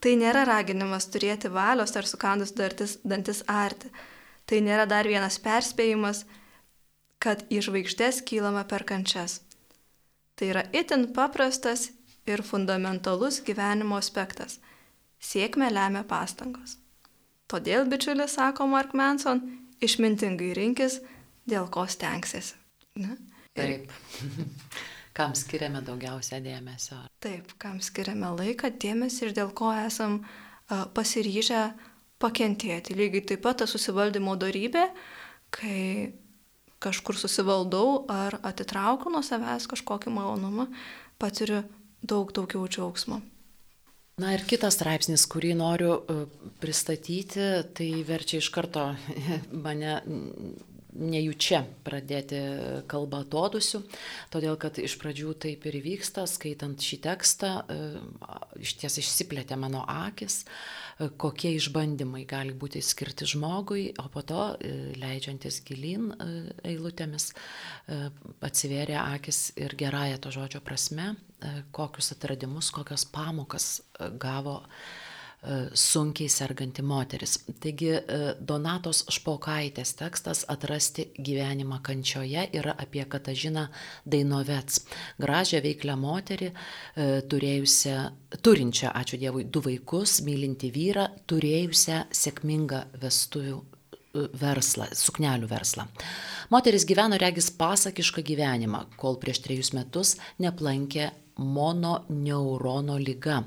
[0.00, 3.92] Tai nėra raginimas turėti valios ar sukandus dantis, dantis arti.
[4.48, 6.24] Tai nėra dar vienas perspėjimas,
[7.20, 9.42] kad į žvaigždės kylame per kančias.
[10.36, 11.90] Tai yra itin paprastas
[12.26, 14.58] ir fundamentalus gyvenimo aspektas.
[15.22, 16.76] Sėkmę lemia pastangos.
[17.50, 19.40] Todėl, bičiulis, sako Mark Manson,
[19.80, 21.00] išmintingai rinkis,
[21.46, 22.56] dėl ko stengsiesi.
[22.98, 23.16] Ne?
[23.56, 23.92] Taip.
[25.16, 26.98] kam skiriame daugiausia dėmesio?
[27.24, 31.62] Taip, kam skiriame laiką, dėmesį ir dėl ko esam uh, pasiryžę
[32.22, 32.96] pakentėti.
[32.96, 34.88] Lygiai taip pat ta susivaldymo darybė,
[35.54, 36.12] kai
[36.82, 40.68] kažkur susivaldau ar atitraukiu nuo savęs kažkokį malonumą,
[41.20, 41.62] patiriu
[42.02, 43.20] daug daugiau džiaugsmo.
[44.16, 46.22] Na ir kitas straipsnis, kurį noriu e,
[46.62, 48.88] pristatyti, tai verčia iš karto
[49.66, 49.98] mane
[50.96, 52.38] nejučia pradėti
[52.90, 53.82] kalbą atodusiu,
[54.32, 57.78] todėl kad iš pradžių taip ir vyksta, skaitant šį tekstą, e,
[58.62, 64.56] iš ties išsiplėtė mano akis, e, kokie išbandymai gali būti skirti žmogui, o po to,
[64.60, 66.12] e, leidžiantis gilin
[66.64, 67.32] eilutėmis,
[68.44, 71.14] atsivėrė akis ir gerąją to žodžio prasme,
[71.72, 73.82] kokius atradimus, kokias pamokas
[74.18, 74.62] gavo
[75.74, 77.36] sunkiai serganti moteris.
[77.62, 83.66] Taigi e, Donatos Špokaitės tekstas Atrasti gyvenimą kančioje yra apie Katažiną
[84.04, 84.82] Dainovets,
[85.22, 87.96] gražią veiklę moterį, e, turėjusią,
[88.42, 93.62] turinčią, ačiū Dievui, du vaikus, mylinti vyrą, turėjusią sėkmingą vestuvių
[94.40, 95.86] verslą, suknelių verslą.
[96.50, 103.42] Moteris gyveno regis pasakišką gyvenimą, kol prieš trejus metus neplankė mononeurono lyga.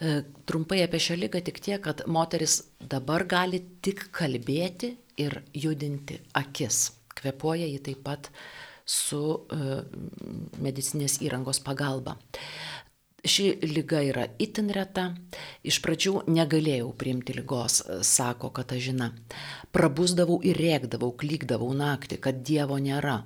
[0.00, 6.18] E, trumpai apie šią lygą tik tiek, kad moteris dabar gali tik kalbėti ir judinti
[6.38, 6.90] akis.
[7.14, 8.30] Kvepuoja jį taip pat
[8.88, 9.80] su e,
[10.62, 12.16] medicinės įrangos pagalba.
[13.22, 15.12] Ši lyga yra itin reta.
[15.62, 19.12] Iš pradžių negalėjau priimti lygos, e, sako Katažina.
[19.70, 23.20] Prabusdavau ir rėkdavau, klykdavau naktį, kad Dievo nėra.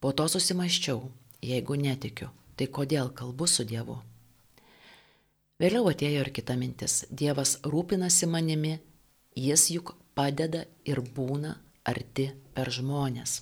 [0.00, 1.00] Po to susimaščiau,
[1.40, 3.98] jeigu netikiu, tai kodėl kalbu su Dievu?
[5.60, 7.04] Vėliau atėjo ir kita mintis.
[7.08, 8.74] Dievas rūpinasi manimi,
[9.36, 11.54] jis juk padeda ir būna
[11.88, 13.38] arti per žmonės.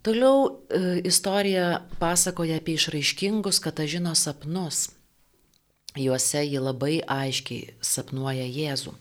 [0.00, 4.88] Toliau e, istorija pasakoja apie išraiškingus Katažino sapnus.
[5.96, 8.94] Juose ji labai aiškiai sapnuoja Jėzų.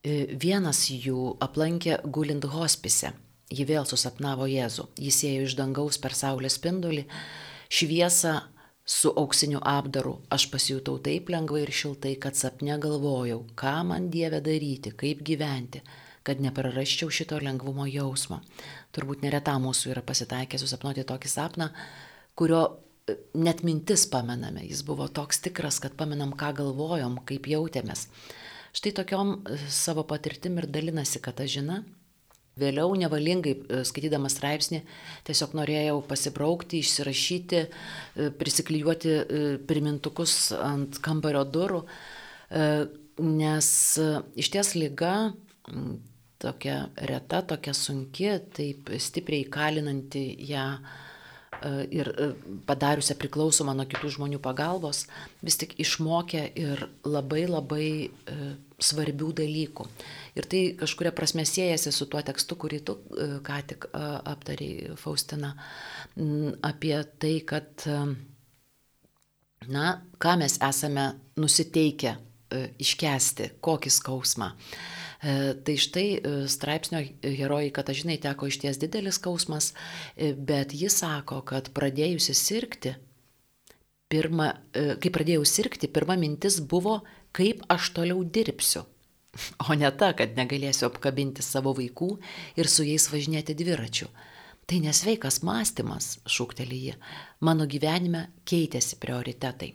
[0.00, 3.12] E, vienas jų aplankė gulint hospise.
[3.48, 4.90] Ji vėl susapnavo Jėzų.
[5.00, 7.06] Jis ėjo iš dangaus per saulės spindulį,
[7.72, 8.34] šviesą
[8.88, 14.40] su auksiniu apdaru aš pasijutau taip lengvai ir šiltai, kad sapne galvojau, ką man Dieve
[14.44, 15.82] daryti, kaip gyventi,
[16.24, 18.40] kad neprarasčiau šito lengvumo jausmo.
[18.96, 21.70] Turbūt nereta mūsų yra pasitaikę susapnuoti tokį sapną,
[22.36, 24.64] kurio e, net mintis pamename.
[24.68, 28.08] Jis buvo toks tikras, kad pamenam, ką galvojom, kaip jautėmės.
[28.76, 31.82] Štai tokiom e, savo patirtim ir dalinasi Katažina
[32.58, 34.82] Vėliau nevalingai e, skaitydamas straipsnį
[35.28, 41.82] tiesiog norėjau pasibraukti, išsirašyti, e, prisiklijuoti e, primintukus ant kambario durų,
[43.20, 43.68] nes
[44.40, 45.12] iš ties lyga
[46.40, 46.78] tokia
[47.10, 50.64] reta, tokia sunki, taip stipriai kalinanti ją
[51.90, 52.10] ir
[52.68, 55.06] padariusią priklausomą nuo kitų žmonių pagalbos,
[55.42, 57.88] vis tik išmokė ir labai labai
[58.78, 59.86] svarbių dalykų.
[60.38, 64.94] Ir tai kažkuria prasme siejasi su tuo tekstu, kurį tu e, ką tik e, aptariai,
[64.98, 65.54] Faustina,
[66.66, 67.98] apie tai, kad, e,
[69.74, 69.88] na,
[70.22, 72.16] ką mes esame nusiteikę
[72.80, 74.54] iškesti, kokį skausmą.
[75.18, 79.72] Tai štai straipsnio herojai Katažinai teko išties didelis skausmas,
[80.14, 82.92] bet jis sako, kad pradėjusi sirgti,
[84.06, 87.00] pirma, kai pradėjau sirgti, pirma mintis buvo,
[87.34, 88.84] kaip aš toliau dirbsiu
[89.68, 92.10] o ne ta, kad negalėsiu apkabinti savo vaikų
[92.58, 94.08] ir su jais važinėti dviračiu.
[94.68, 96.96] Tai nesveikas mąstymas, šūktelį ji.
[97.44, 99.70] Mano gyvenime keitėsi prioritetai.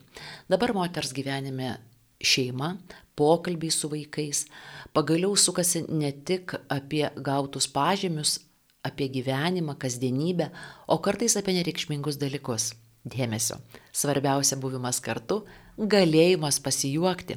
[0.51, 1.79] Dabar moters gyvenime
[2.21, 2.75] šeima,
[3.19, 4.45] pokalbiai su vaikais,
[4.93, 8.39] pagaliau sukasi ne tik apie gautus pažymius,
[8.83, 10.49] apie gyvenimą, kasdienybę,
[10.87, 12.73] o kartais apie nereikšmingus dalykus.
[13.03, 13.57] Dėmesio.
[13.91, 15.41] Svarbiausia buvimas kartu,
[15.75, 17.35] galėjimas pasijuokti.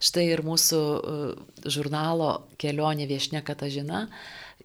[0.00, 1.34] Štai ir mūsų uh,
[1.68, 4.06] žurnalo kelionė viešne Katažina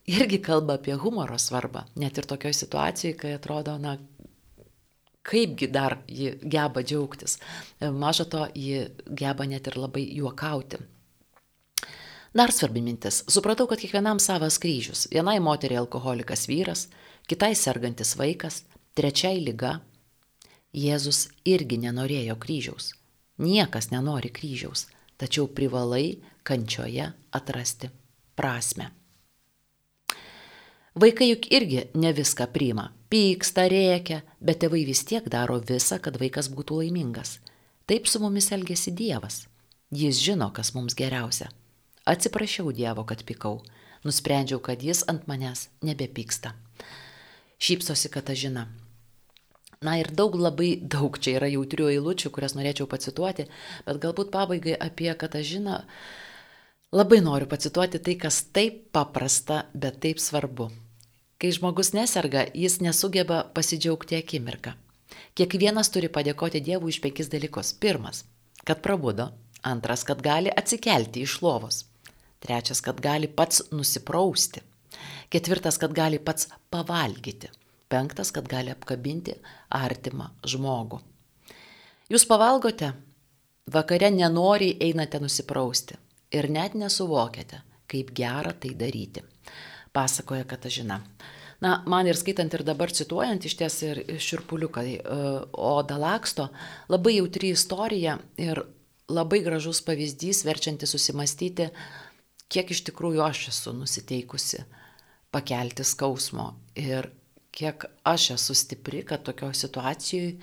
[0.08, 3.98] irgi kalba apie humoro svarbą, net ir tokioje situacijoje, kai atrodo, na,
[5.28, 7.38] kaipgi dar ji geba džiaugtis.
[7.82, 10.80] Maža to, ji geba net ir labai juokauti.
[12.38, 13.24] Dar svarbi mintis.
[13.28, 15.08] Supratau, kad kiekvienam savas kryžius.
[15.12, 16.88] Vienai moteriai alkoholikas vyras,
[17.28, 18.62] kitai sergantis vaikas,
[18.96, 19.80] trečiai lyga.
[20.78, 22.92] Jėzus irgi nenorėjo kryžiaus.
[23.42, 24.86] Niekas nenori kryžiaus,
[25.18, 27.90] tačiau privalai kančioje atrasti
[28.38, 28.92] prasme.
[30.98, 32.92] Vaikai juk irgi ne viską priima.
[33.08, 37.38] Pyksta, rėkia, bet tėvai vis tiek daro visą, kad vaikas būtų laimingas.
[37.88, 39.46] Taip su mumis elgesi Dievas.
[39.96, 41.48] Jis žino, kas mums geriausia.
[42.04, 43.62] Atsiprašiau Dievo, kad pikau.
[44.04, 46.52] Nusprendžiau, kad jis ant manęs nebepyksta.
[47.63, 48.65] Šypsosi Katažina.
[49.80, 53.46] Na ir daug labai daug čia yra jautrių eilučių, kurias norėčiau pacituoti,
[53.86, 55.78] bet galbūt pabaigai apie Katažiną
[56.91, 60.67] labai noriu pacituoti tai, kas taip paprasta, bet taip svarbu.
[61.38, 64.71] Kai žmogus neserga, jis nesugeba pasidžiaugti akimirką.
[65.38, 67.76] Kiekvienas turi padėkoti Dievui už penkis dalykus.
[67.78, 68.23] Pirmas-
[68.67, 69.30] kad prabudo.
[69.62, 71.86] Antras- kad gali atsikelti iš lovos.
[72.41, 74.62] Trečias- kad gali pats nusiprausti.
[75.30, 77.50] Ketvirtas- kad gali pats pavalgyti.
[77.88, 79.36] Penktas- kad gali apkabinti
[79.69, 81.00] artimą žmogų.
[82.10, 82.93] Jūs pavalgote,
[83.71, 85.95] vakare nenoriai einate nusiprausti
[86.32, 89.21] ir net nesuvokiate, kaip gera tai daryti
[89.97, 91.01] pasakoja Katažina.
[91.63, 95.21] Na, man ir skaitant ir dabar cituojant iš ties ir širpuliukai, e,
[95.57, 96.51] o Dalaksto
[96.93, 98.62] labai jautri istorija ir
[99.10, 101.71] labai gražus pavyzdys, verčianti susimastyti,
[102.53, 104.62] kiek iš tikrųjų aš esu nusiteikusi
[105.33, 107.10] pakelti skausmo ir
[107.57, 110.38] kiek aš esu stipri, kad tokio situacijoje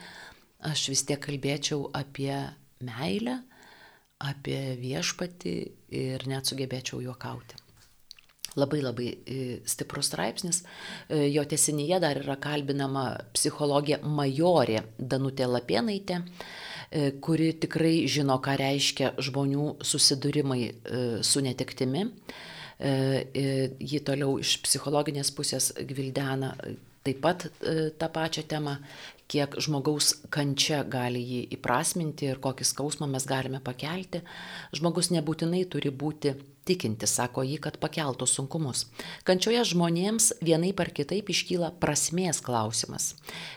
[0.66, 2.34] aš vis tiek kalbėčiau apie
[2.82, 3.38] meilę,
[4.24, 5.54] apie viešpatį
[5.94, 7.63] ir net sugebėčiau juokauti
[8.56, 10.62] labai labai e, stiprus straipsnis.
[11.08, 18.56] E, jo tesinyje dar yra kalbinama psichologė Majorė Danutė Lapienaitė e, kuri tikrai žino, ką
[18.60, 20.62] reiškia žmonių susidūrimai
[21.24, 22.08] su netektimi.
[22.84, 26.50] Ji toliau iš psichologinės pusės gvildena
[27.06, 28.74] taip pat tą pačią temą
[29.30, 34.24] kiek žmogaus kančia gali jį įprasminti ir kokį skausmą mes galime pakelti.
[34.74, 36.34] Žmogus nebūtinai turi būti
[36.68, 38.86] tikinti, sako jį, kad pakeltų sunkumus.
[39.28, 43.12] Kančioje žmonėms vienai par kitaip iškyla prasmės klausimas.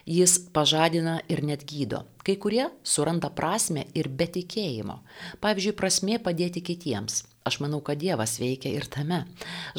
[0.06, 2.04] Jis pažadina ir net gydo.
[2.28, 5.00] Kai kurie suranda prasme ir be tikėjimo.
[5.44, 7.24] Pavyzdžiui, prasmė padėti kitiems.
[7.48, 9.22] Aš manau, kad Dievas veikia ir tame.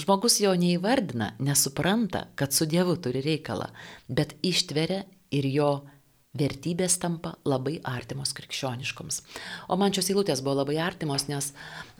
[0.00, 3.68] Žmogus jo neįvardina, nesupranta, kad su Dievu turi reikalą,
[4.08, 5.02] bet ištveria
[5.36, 5.72] ir jo
[6.38, 9.20] vertybės tampa labai artimos krikščioniškoms.
[9.68, 11.52] O man šios eilutės buvo labai artimos, nes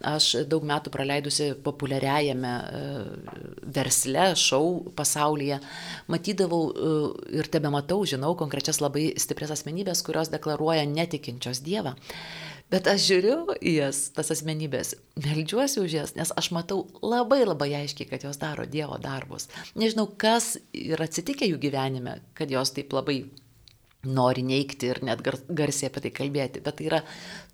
[0.07, 2.83] aš daug metų praleidusi populiariajame e,
[3.79, 5.61] versle, šou pasaulyje,
[6.13, 6.93] matydavau e,
[7.41, 11.97] ir tebe matau, žinau konkrečias labai stiprias asmenybės, kurios deklaruoja netikinčios Dievą.
[12.69, 14.93] Bet aš žiūriu į jas, tas asmenybės,
[15.25, 19.49] meldžiuosi už jas, nes aš matau labai labai aiškiai, kad jos daro Dievo darbus.
[19.73, 23.23] Nežinau, kas yra atsitikę jų gyvenime, kad jos taip labai
[24.09, 27.03] nori neikti ir net garsiai apie tai kalbėti, bet tai yra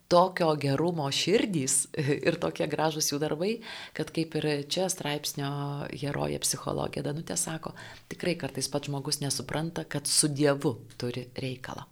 [0.08, 1.76] tokio gerumo širdys
[2.28, 3.54] ir tokie gražus jų darbai,
[3.96, 5.50] kad kaip ir čia straipsnio
[5.90, 7.74] herojė psichologė Danutė sako,
[8.12, 11.88] tikrai kartais pats žmogus nesupranta, kad su Dievu turi reikalą.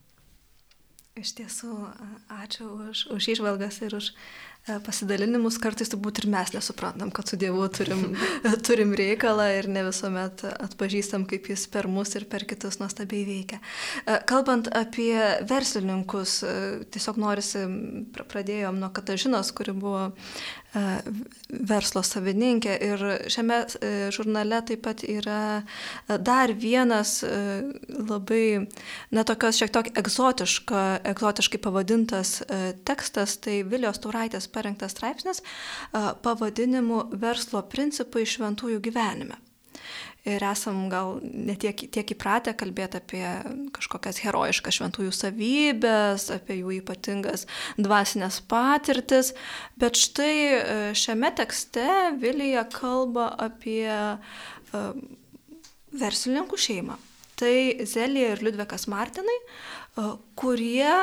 [1.12, 1.74] Iš tiesų,
[2.32, 4.14] ačiū už, už išvalgas ir už
[4.86, 5.58] pasidalinimus.
[5.62, 8.14] Kartais turbūt ir mes nesuprantam, kad su Dievu turim,
[8.66, 13.58] turim reikalą ir ne visuomet atpažįstam, kaip jis per mus ir per kitus nuostabiai veikia.
[14.06, 15.16] E, kalbant apie
[15.50, 16.54] verslininkus, e,
[16.94, 17.64] tiesiog norisi,
[18.22, 20.10] pradėjom nuo Katažinos, kuri buvo
[20.72, 23.58] verslo savininkė ir šiame
[24.14, 25.62] žurnale taip pat yra
[26.08, 27.18] dar vienas
[27.92, 28.68] labai,
[29.12, 37.06] netokios šiek tiek egzotiška egzotiškai pavadintas e, tekstas, tai Vilijos Tauraitės parengtas straipsnis e, pavadinimu
[37.22, 39.38] Verslo principai šventųjų gyvenime.
[40.22, 43.24] Ir esam gal netiek tiek įpratę kalbėti apie
[43.74, 49.32] kažkokias herojiškas šventųjų savybės, apie jų ypatingas dvasinės patirtis,
[49.82, 50.60] bet štai e,
[50.94, 51.88] šiame tekste
[52.22, 53.90] Vilija kalba apie
[55.92, 56.96] verslininkų šeimą.
[57.42, 57.54] Tai
[57.88, 59.38] Zelija ir Liudvikas Martinai,
[60.38, 60.94] kurie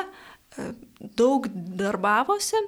[1.19, 2.61] daug darbavosi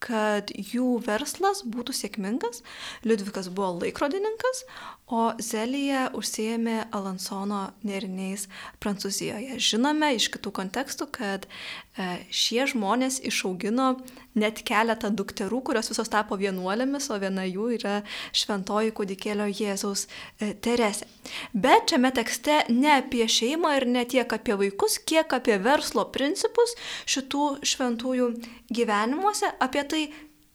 [0.00, 2.62] kad jų verslas būtų sėkmingas.
[3.04, 4.64] Liudvikas buvo laikrodininkas,
[5.10, 8.46] o Zelija užsijėmė Alansono nėriniais
[8.82, 9.58] Prancūzijoje.
[9.60, 13.96] Žinome iš kitų kontekstų, kad e, šie žmonės išaugino
[14.38, 17.96] net keletą dukterų, kurios visos tapo vienuolėmis, o viena jų yra
[18.36, 21.10] šventoji kūdikėlio Jėzaus e, Teresė.
[21.52, 26.76] Bet šiame tekste ne apie šeimą ir ne tiek apie vaikus, kiek apie verslo principus
[27.10, 28.32] šitų šventųjų
[28.70, 30.04] gyvenimuose, apie tai,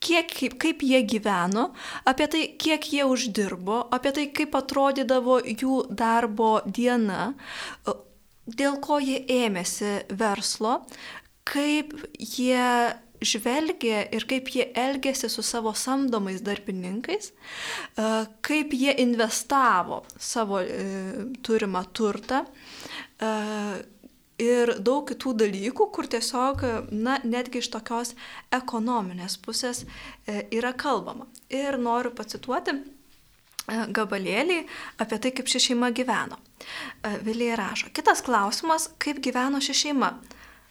[0.00, 1.70] kiek, kaip, kaip jie gyveno,
[2.08, 7.32] apie tai, kiek jie uždirbo, apie tai, kaip atrodydavo jų darbo diena,
[8.46, 10.80] dėl ko jie ėmėsi verslo,
[11.46, 12.94] kaip jie
[13.24, 17.32] žvelgia ir kaip jie elgėsi su savo samdomais darbininkais,
[18.44, 22.42] kaip jie investavo savo e, turimą turtą,
[24.42, 28.14] ir daug kitų dalykų, kur tiesiog, na, netgi iš tokios
[28.54, 31.26] ekonominės pusės e, yra kalbama.
[31.52, 32.80] Ir noriu pacituoti e,
[33.96, 34.62] gabalėlį
[35.02, 36.38] apie tai, kaip ši šeima gyveno.
[36.38, 40.14] E, Vilija rašo, kitas klausimas, kaip gyveno ši šeima.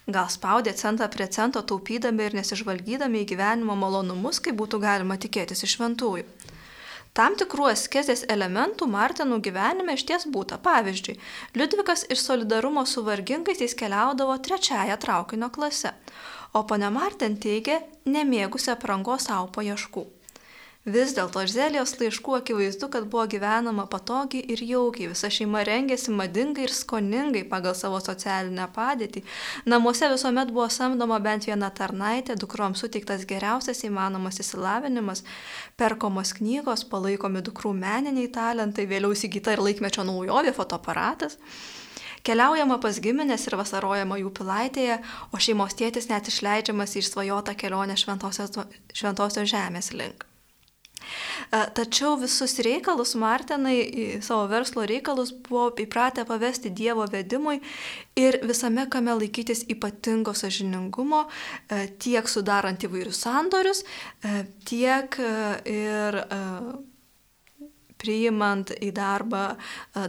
[0.05, 5.65] Gal spaudė centą prie cento taupydami ir nesižvalgydami į gyvenimo malonumus, kaip būtų galima tikėtis
[5.65, 6.27] iš šventųjų.
[7.15, 10.57] Tam tikrų askezės elementų Martinų gyvenime iš ties būta.
[10.65, 11.15] Pavyzdžiui,
[11.55, 15.93] Liudvikas iš solidarumo su vargingaisiais keliaudavo trečiąją traukinio klase,
[16.51, 20.03] o ponia Martin teigia nemėgusi aprangos savo paieškų.
[20.85, 26.11] Vis dėlto iš Zelijos laiškų akivaizdu, kad buvo gyvenama patogiai ir jaukiai, visa šeima rengėsi
[26.13, 29.23] madingai ir skoningai pagal savo socialinę padėtį.
[29.65, 35.23] Namuose visuomet buvo samdoma bent viena tarnaitė, dukrom suteiktas geriausias įmanomas įsilavinimas,
[35.73, 41.39] perkomos knygos, palaikomi dukrų meniniai talentai, vėliau įsigyta ir laikmečio naujovė fotoaparatas.
[42.21, 45.01] Keliaujama pas giminės ir vasarojama jų pilaitėje,
[45.33, 48.53] o šeimos tėtis net išleidžiamas į išsvajotą kelionę šventosios,
[48.93, 50.29] šventosios žemės link.
[51.51, 57.59] Tačiau visus reikalus Martinai, savo verslo reikalus, buvo įpratę pavesti Dievo vedimui
[58.19, 61.25] ir visame kame laikytis ypatingo sažiningumo,
[61.99, 63.85] tiek sudarant įvairius sandorius,
[64.65, 65.19] tiek
[65.69, 66.21] ir
[68.01, 69.55] priimant į darbą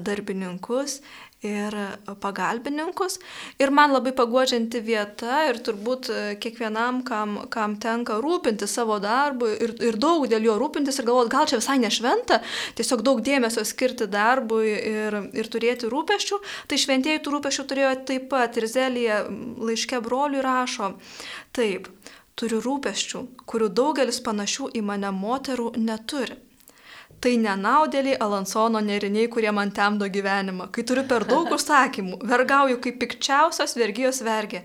[0.05, 1.01] darbininkus
[1.45, 1.75] ir
[2.21, 3.19] pagalbininkus.
[3.61, 9.51] Ir man labai paguodžianti vieta ir turbūt e, kiekvienam, kam, kam tenka rūpinti savo darbu
[9.53, 12.41] ir, ir daug dėl jo rūpintis ir galvoti, gal čia visai nešventa,
[12.79, 18.31] tiesiog daug dėmesio skirti darbui ir, ir turėti rūpeščių, tai šventieji tų rūpeščių turėjo taip
[18.33, 20.95] pat ir Zelija laiške broliui rašo,
[21.57, 21.91] taip,
[22.37, 26.41] turiu rūpeščių, kurių daugelis panašių į mane moterų neturi.
[27.21, 32.99] Tai nenaudėliai Alansono neriniai, kurie man temdo gyvenimą, kai turiu per daug užsakymų, vergauju kaip
[33.01, 34.61] pikčiausios vergyjos vergė,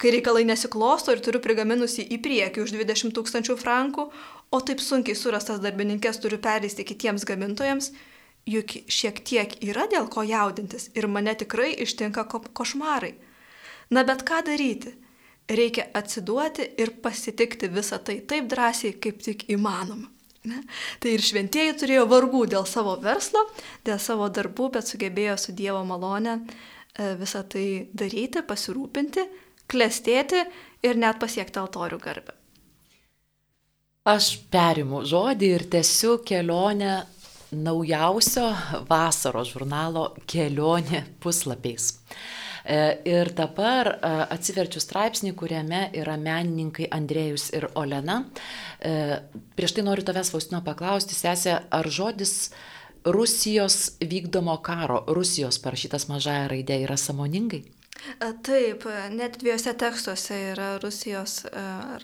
[0.00, 4.06] kai reikalai nesiklosto ir turiu prigaminusi į priekį už 20 tūkstančių frankų,
[4.50, 7.90] o taip sunkiai surastas darbininkės turiu perleisti kitiems gamintojams,
[8.48, 13.12] juk šiek tiek yra dėl ko jaudintis ir mane tikrai ištinka ko košmarai.
[13.92, 14.94] Na bet ką daryti?
[15.50, 20.08] Reikia atsiduoti ir pasitikti visą tai taip drąsiai, kaip tik įmanoma.
[20.48, 20.62] Ne?
[21.02, 23.42] Tai ir šventieji turėjo vargų dėl savo verslo,
[23.84, 29.26] dėl savo darbų, bet sugebėjo su Dievo malone e, visą tai daryti, pasirūpinti,
[29.68, 30.40] klestėti
[30.86, 32.36] ir net pasiekti altorių garbę.
[34.08, 37.02] Aš perimu žodį ir tęsiu kelionę
[37.52, 38.46] naujausio
[38.88, 41.92] vasaros žurnalo kelionė puslapiais.
[42.64, 48.22] E, ir dabar e, atsiverčiu straipsnį, kuriame yra menininkai Andrėjus ir Olena.
[48.80, 49.20] E,
[49.56, 52.52] prieš tai noriu tavęs, Faustino, paklausti, sesė, ar žodis
[53.04, 57.64] Rusijos vykdomo karo, Rusijos parašytas mažąją raidę yra samoningai?
[58.44, 61.42] Taip, net dviejose tekstuose yra Rusijos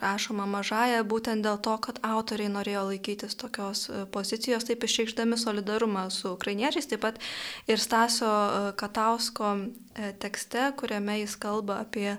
[0.00, 6.34] rašoma mažąją, būtent dėl to, kad autoriai norėjo laikytis tokios pozicijos, taip išreikšdami solidarumą su
[6.34, 7.20] ukrainiečiais, taip pat
[7.68, 8.28] ir Stasio
[8.76, 9.54] Katausko
[10.20, 12.16] tekste, kuriame jis kalba apie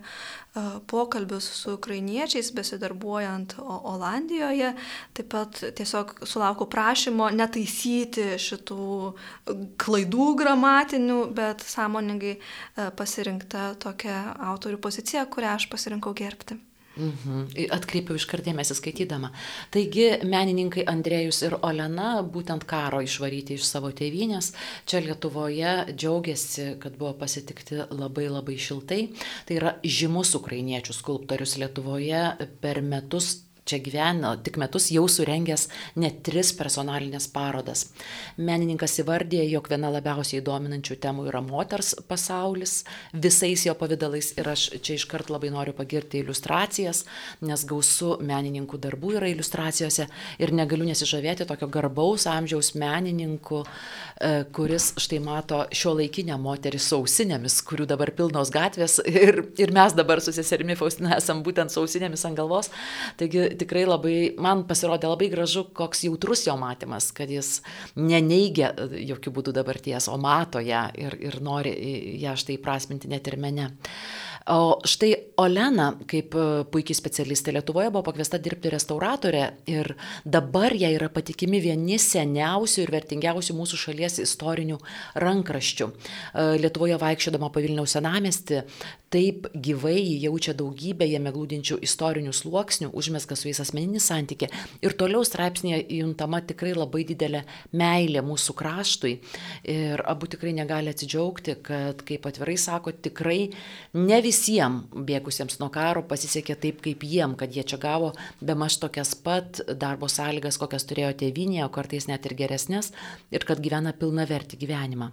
[0.90, 4.74] pokalbius su ukrainiečiais besidarbuojant Olandijoje.
[5.14, 8.88] Taip pat tiesiog sulauku prašymo netaisyti šitų
[9.82, 12.38] klaidų gramatinių, bet sąmoningai
[12.98, 14.24] pasirinkta tokia
[14.54, 16.58] autorių pozicija, kurią aš pasirinkau gerbti.
[16.98, 17.70] Mhm.
[17.78, 19.32] Atkreipiau iš kartėmėsi skaitydama.
[19.74, 24.52] Taigi menininkai Andrėjus ir Olena būtent karo išvaryti iš savo tėvynės,
[24.90, 29.02] čia Lietuvoje džiaugiasi, kad buvo pasitikti labai labai šiltai.
[29.48, 32.24] Tai yra žymus ukrainiečių skulptorius Lietuvoje
[32.62, 35.68] per metus čia gyveno tik metus jau surengęs
[36.00, 37.88] net tris personalinės parodas.
[38.38, 42.80] Menininkas įvardė, jog viena labiausiai dominančių temų yra moters pasaulis
[43.14, 47.04] visais jo pavydalais ir aš čia iškart labai noriu pagirti iliustracijas,
[47.46, 50.08] nes gausų menininkų darbų yra iliustracijose
[50.42, 53.64] ir negaliu nesižavėti tokio garbaus amžiaus menininku,
[54.22, 59.96] e, kuris štai mato šio laikinę moterį sausinėmis, kurių dabar pilnos gatvės ir, ir mes
[59.98, 62.72] dabar su seserimi Faustina esam būtent sausinėmis ant galvos.
[63.20, 67.62] Taigi tikrai labai, man pasirodė labai gražu, koks jautrus jo matymas, kad jis
[67.98, 71.74] neneigia e, jokių būdų dabarties, o mato ją ir, ir nori
[72.22, 73.72] ją štai prasminti net ir mene.
[74.48, 79.90] O štai Olena, kaip e, puikiai specialistė Lietuvoje, buvo pakviesta dirbti restauratorė ir
[80.24, 84.80] dabar jai yra patikimi vieni seniausių ir vertingiausių mūsų šalies istorinių
[85.20, 85.90] rankraščių.
[85.92, 88.62] E, Lietuvoje vaikščiodama po Vilniaus senamesti,
[89.12, 94.50] taip gyvai jaučia daugybę jame glūdinčių istorinių sluoksnių, užmesga su jais asmeninį santykį
[94.84, 97.44] ir toliau straipsnėje juntama tikrai labai didelė
[97.76, 99.14] meilė mūsų kraštui
[99.76, 103.40] ir abu tikrai negali atsidžiaugti, kad, kaip atvirai sako, tikrai
[103.96, 108.78] ne visiems bėgusiems nuo karo pasisekė taip kaip jiem, kad jie čia gavo be maž
[108.80, 112.94] tokias pat darbo sąlygas, kokias turėjo tėvinėje, o kartais net ir geresnės
[113.32, 115.12] ir kad gyvena pilna verti gyvenimą.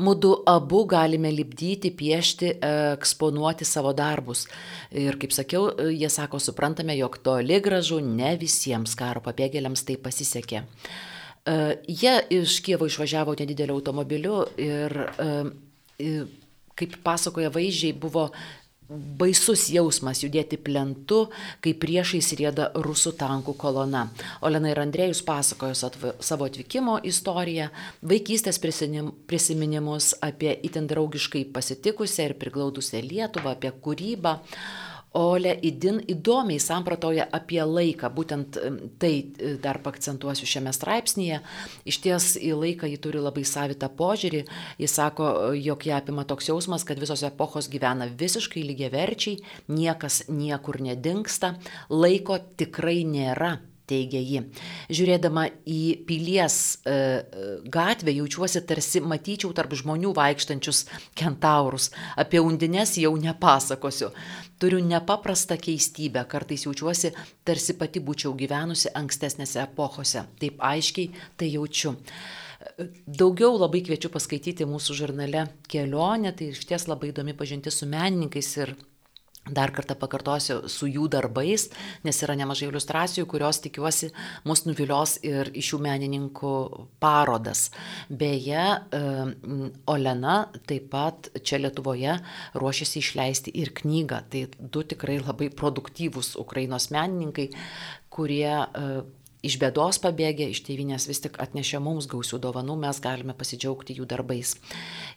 [0.00, 2.54] Mūdu abu galime lipdyti, piešti,
[2.94, 4.46] eksponuoti savo darbus.
[4.96, 10.62] Ir kaip sakiau, jie sako, suprantame, jog toli gražu ne visiems karo pabėgėliams tai pasisekė.
[11.44, 11.56] E,
[11.88, 15.28] jie iš Kievo išvažiavo nedideliu automobiliu ir e,
[16.78, 18.30] kaip pasakoja vaizdžiai, buvo
[18.90, 21.28] baisus jausmas judėti plentu,
[21.62, 24.08] kai priešais rieda rusų tankų kolona.
[24.46, 27.70] Olena ir Andrėjus pasakojo savo atvykimo istoriją,
[28.02, 34.40] vaikystės prisiminimus apie itin draugiškai pasitikusią ir priglaudusią Lietuvą, apie kūrybą.
[35.18, 38.58] Ole įdin įdomiai sampratoja apie laiką, būtent
[39.02, 41.40] tai e, dar pakcentuosiu šiame straipsnėje.
[41.90, 44.44] Iš ties į laiką jį turi labai savitą požiūrį.
[44.78, 49.40] Jis sako, jog ją apima toks jausmas, kad visos epochos gyvena visiškai lygiaverčiai,
[49.72, 51.56] niekas niekur nedingsta,
[51.90, 53.56] laiko tikrai nėra
[53.90, 54.42] teigia ji.
[54.92, 60.84] Žiūrėdama į pilies e, e, gatvę jaučiuosi tarsi matyčiau tarp žmonių vaikštančius
[61.18, 61.90] kentaurus.
[62.20, 64.12] Apie undines jau nepasakosiu.
[64.60, 67.14] Turiu nepaprastą keistybę, kartais jaučiuosi
[67.48, 70.26] tarsi pati būčiau gyvenusi ankstesnėse epochose.
[70.40, 71.10] Taip aiškiai
[71.40, 71.96] tai jaučiu.
[73.08, 78.50] Daugiau labai kviečiu paskaityti mūsų žurnale kelionę, tai iš ties labai įdomi pažinti su menininkais
[78.60, 78.74] ir
[79.48, 81.64] Dar kartą pakartosiu su jų darbais,
[82.04, 84.10] nes yra nemažai iliustracijų, kurios tikiuosi
[84.46, 86.52] mus nuvilios ir iš šių menininkų
[87.02, 87.70] parodas.
[88.10, 88.66] Beje,
[89.90, 90.36] Olena
[90.68, 92.18] taip pat čia Lietuvoje
[92.60, 94.20] ruošiasi išleisti ir knygą.
[94.30, 97.48] Tai du tikrai labai produktyvūs Ukrainos menininkai,
[98.12, 98.54] kurie
[99.46, 104.08] iš bėdos pabėgę, iš tėvynės vis tik atnešė mums gausių dovanų, mes galime pasidžiaugti jų
[104.10, 104.54] darbais.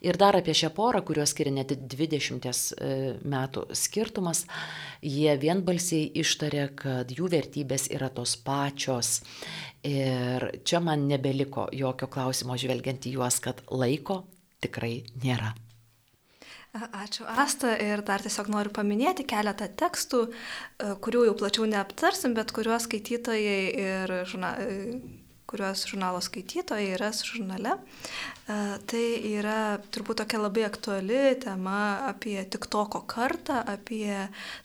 [0.05, 2.93] Ir dar apie šią porą, kurios skiria net 20 e,
[3.23, 4.45] metų skirtumas,
[5.01, 9.19] jie vienbalsiai ištarė, kad jų vertybės yra tos pačios.
[9.83, 14.23] Ir čia man nebeliko jokio klausimo žvelgiant į juos, kad laiko
[14.63, 15.51] tikrai nėra.
[16.73, 22.49] Ačiū Asta ir dar tiesiog noriu paminėti keletą tekstų, e, kurių jau plačiau neaptarsim, bet
[22.55, 24.55] kuriuos skaitytojai ir žurna,
[25.45, 27.75] kuriuos žurnalo skaitytojai ras žurnale.
[28.43, 28.55] E,
[28.91, 29.03] tai
[29.37, 34.17] yra turbūt tokia labai aktuali tema apie tik toko kartą, apie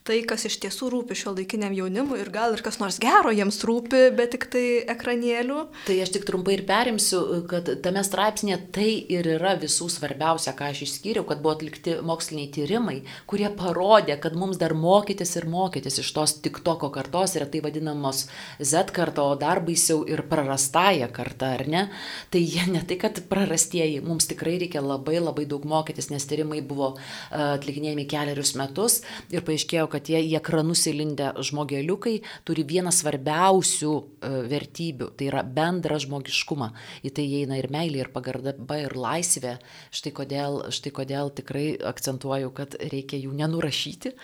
[0.03, 3.61] tai, kas iš tiesų rūpi šio laikiniam jaunimui ir gal ir kas nors gero jiems
[3.63, 4.65] rūpi, bet tik tai
[4.95, 5.61] ekranėlių.
[5.87, 10.73] Tai aš tik trumpai ir perimsiu, kad tame straipsnėje tai ir yra visų svarbiausia, ką
[10.73, 12.97] aš išskyriau, kad buvo atlikti moksliniai tyrimai,
[13.31, 17.63] kurie parodė, kad mums dar mokytis ir mokytis iš tos tik toko kartos yra tai
[17.63, 18.27] vadinamos
[18.59, 21.87] Z karta, o dar baisiau ir prarastąją kartą, ar ne?
[22.35, 26.25] Tai jie ne tai, kad prarasti paprastieji, mums tikrai reikia labai labai daug mokytis, nes
[26.27, 32.65] tyrimai buvo e, atlikinėjami keliarius metus ir paaiškėjo, kad tie į ekranus įlindę žmogeliukai turi
[32.65, 36.71] vieną svarbiausių e, vertybių, tai yra bendrą žmogiškumą.
[37.05, 39.59] Į tai įeina ir meilė, ir pagarba, ir laisvė.
[39.93, 44.15] Štai kodėl, štai kodėl tikrai akcentuoju, kad reikia jų nenurašyti,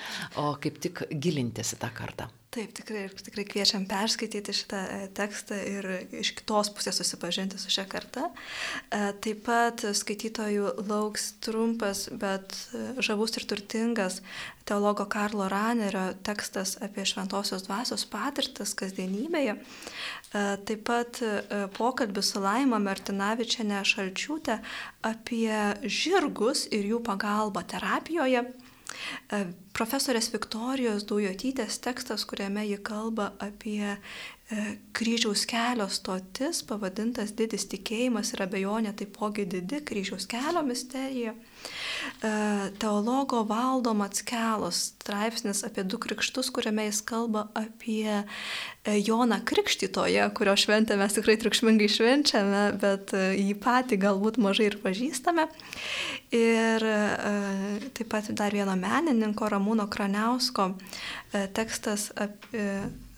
[0.40, 2.30] o kaip tik gilintis į tą kartą.
[2.54, 5.86] Taip, tikrai, tikrai kviečiam perskaityti šitą e, tekstą ir
[6.20, 8.28] iš kitos pusės susipažinti su šia karta.
[8.94, 14.20] E, taip pat skaitytojų lauks trumpas, bet e, žavus ir turtingas
[14.68, 19.58] teologo Karlo Ranerio tekstas apie šventosios dvasios patirtas kasdienybėje.
[20.32, 21.20] Taip pat
[21.76, 24.56] pokalbis su Laima Martinavičiane Šalčiūtė
[25.04, 28.46] apie žirgus ir jų pagalbą terapijoje
[29.76, 33.96] profesorės Viktorijos Dujotytės tekstas, kuriame ji kalba apie
[34.94, 41.34] kryžiaus kelio stotis, pavadintas didis tikėjimas ir abejonė, taipogi didi kryžiaus kelio misterija.
[42.22, 48.24] E, teologo valdo Matskelos straipsnis apie du krikštus, kuriame jis kalba apie e,
[49.04, 54.78] Joną Krikštytoje, kurio šventę mes tikrai triukšmingai švenčiame, bet e, jį patį galbūt mažai ir
[54.84, 55.48] pažįstame.
[56.34, 56.82] Ir
[57.94, 60.72] taip pat dar vieno menininko Ramūno Kraniausko
[61.54, 62.66] tekstas apie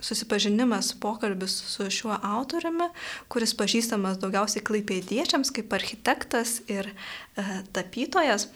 [0.00, 2.90] susipažinimas, pokalbis su šiuo autoriumi,
[3.32, 8.50] kuris pažįstamas daugiausiai klaipėdiečiams kaip architektas ir e, tapytojas.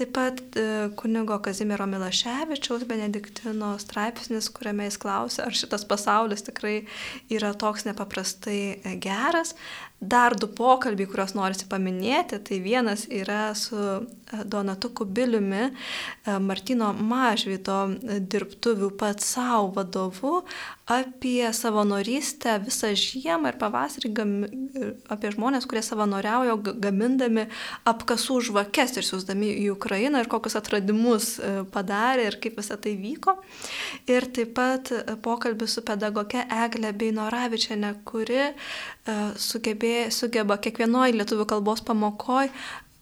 [0.00, 0.62] Taip pat e,
[0.96, 6.78] kunigo Kazimiero Milaševičiaus Benediktino straipsnis, kuriame jis klausia, ar šitas pasaulis tikrai
[7.28, 9.52] yra toks nepaprastai e, geras,
[10.00, 12.40] dar du pokalbiai, kuriuos norisi paminėti.
[12.48, 17.82] Tai vienas yra su e, Donatu Kubiliumi, e, Martino Mažvydo
[18.24, 20.46] dirbtuvių pats savo vadovu
[20.90, 24.10] apie savanorystę visą žiemą ir pavasarį,
[25.14, 27.46] apie žmonės, kurie savanoriaujo gamindami
[27.88, 32.96] apkasų žvakes ir siūsdami į Ukrainą ir kokius atradimus e, padarė ir kaip visą tai
[32.98, 33.36] vyko.
[34.10, 34.90] Ir taip pat
[35.22, 38.50] pokalbis su pedagoge Egle Beinoravičiane, kuri
[39.40, 42.50] sugebėjo, sugeba kiekvienoje lietuvių kalbos pamokoje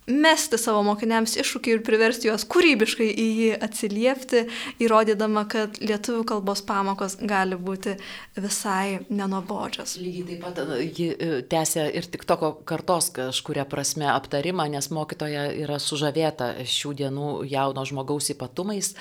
[0.09, 4.45] mesti savo mokiniams iššūkį ir priversti juos kūrybiškai į jį atsiliepti,
[4.83, 7.97] įrodydama, kad lietuvių kalbos pamokos gali būti
[8.39, 9.97] visai nenobodžios.
[10.01, 10.61] Lygiai taip pat
[10.97, 16.95] ji e, tęsia ir tik toko kartos kažkuria prasme aptarimą, nes mokytoja yra sužavėta šių
[17.03, 18.95] dienų jauno žmogaus ypatumais.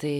[0.00, 0.14] Tai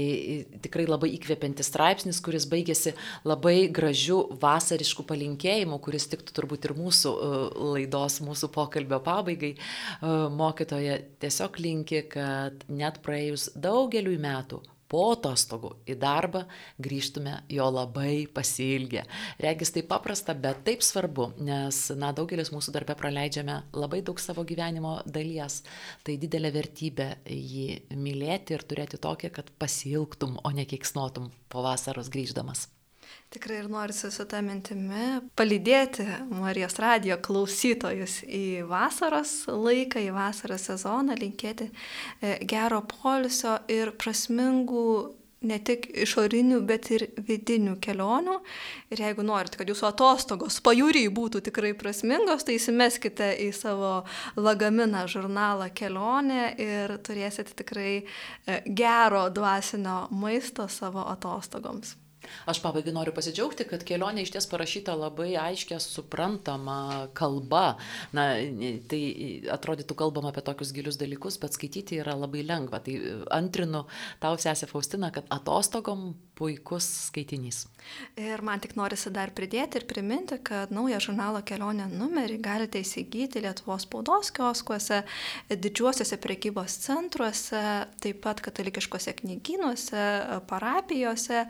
[0.65, 2.95] tikrai labai įkvepiantis straipsnis, kuris baigėsi
[3.27, 7.33] labai gražių vasariškų palinkėjimų, kuris tiktų turbūt ir mūsų e,
[7.75, 9.59] laidos, mūsų pokalbio pabaigai e,
[10.37, 14.63] mokytoja tiesiog linki, kad net praėjus daugeliui metų
[14.95, 16.45] po atostogų į darbą
[16.83, 19.03] grįžtume jo labai pasilgę.
[19.43, 24.45] Regis tai paprasta, bet taip svarbu, nes, na, daugelis mūsų darbę praleidžiame labai daug savo
[24.47, 25.63] gyvenimo dalies.
[26.07, 27.67] Tai didelė vertybė jį
[27.99, 32.69] mylėti ir turėti tokią, kad pasilgtum, o ne keiksnotum po vasaros grįždamas.
[33.35, 40.69] Tikrai ir noriu su tą mintimi palydėti Marijos radijo klausytojus į vasaros laiką, į vasaros
[40.69, 44.87] sezoną, linkėti e, gero polisio ir prasmingų
[45.45, 48.37] ne tik išorinių, bet ir vidinių kelionių.
[48.95, 53.97] Ir jeigu norite, kad jūsų atostogos pajūriai būtų tikrai prasmingos, tai įsimeskite į savo
[54.39, 61.97] lagaminą žurnalą kelionė ir turėsite tikrai e, gero dvasinio maisto savo atostogoms.
[62.51, 67.77] Aš pabaigai noriu pasidžiaugti, kad kelionė iš ties parašyta labai aiškia, suprantama kalba.
[68.17, 68.27] Na,
[68.91, 69.03] tai
[69.55, 72.83] atrodytų kalbama apie tokius gilius dalykus, bet skaityti yra labai lengva.
[72.85, 72.97] Tai
[73.35, 73.85] antrinu
[74.23, 77.65] tau, sesė Faustina, kad atostogom puikus skaitinys.
[78.19, 83.43] Ir man tik norisi dar pridėti ir priminti, kad naują žurnalo kelionę numerį galite įsigyti
[83.45, 85.03] Lietuvos spaudos kioskuose,
[85.51, 87.63] didžiuosiuose prekybos centruose,
[88.03, 90.07] taip pat katalikiškose knygynuose,
[90.51, 91.45] parapijose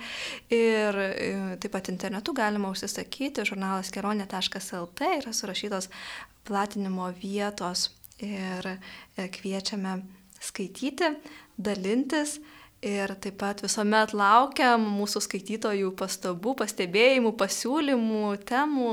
[0.52, 1.30] ir e,
[1.62, 3.46] taip pat internetu galima užsisakyti.
[3.48, 5.90] Žurnalas kelionė.lt yra surašytos
[6.44, 7.88] platinimo vietos
[8.22, 9.98] ir e, kviečiame
[10.44, 11.14] skaityti,
[11.56, 12.38] dalintis
[12.84, 18.90] Ir taip pat visuomet laukiam mūsų skaitytojų pastabų, pastebėjimų, pasiūlymų, temų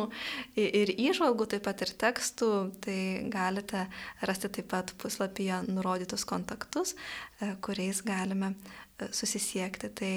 [0.55, 2.51] ir įžvalgų, taip pat ir tekstų.
[2.85, 2.99] Tai
[3.33, 3.81] galite
[4.23, 6.93] rasti taip pat puslapyje nurodytus kontaktus,
[7.41, 9.91] e, kuriais galime e, susisiekti.
[9.99, 10.13] Tai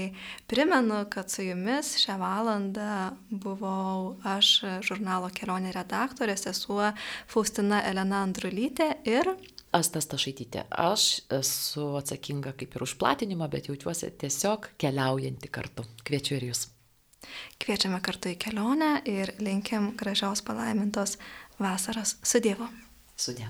[0.47, 2.93] primenu, kad su jumis šią valandą
[3.27, 6.93] buvau aš, žurnalo kelionė redaktorė, sesuo
[7.27, 9.35] Faustina Elena Andrulytė ir
[9.75, 10.69] Asta Stašaitytė.
[10.71, 15.87] Aš esu atsakinga kaip ir už platinimą, bet jaučiuosi tiesiog keliaujanti kartu.
[16.07, 16.69] Kviečiu ir jūs.
[17.59, 21.19] Kviečiame kartu į kelionę ir linkim gražios palaimintos
[21.59, 22.69] vasaros su Dievu.
[23.17, 23.49] Sudė.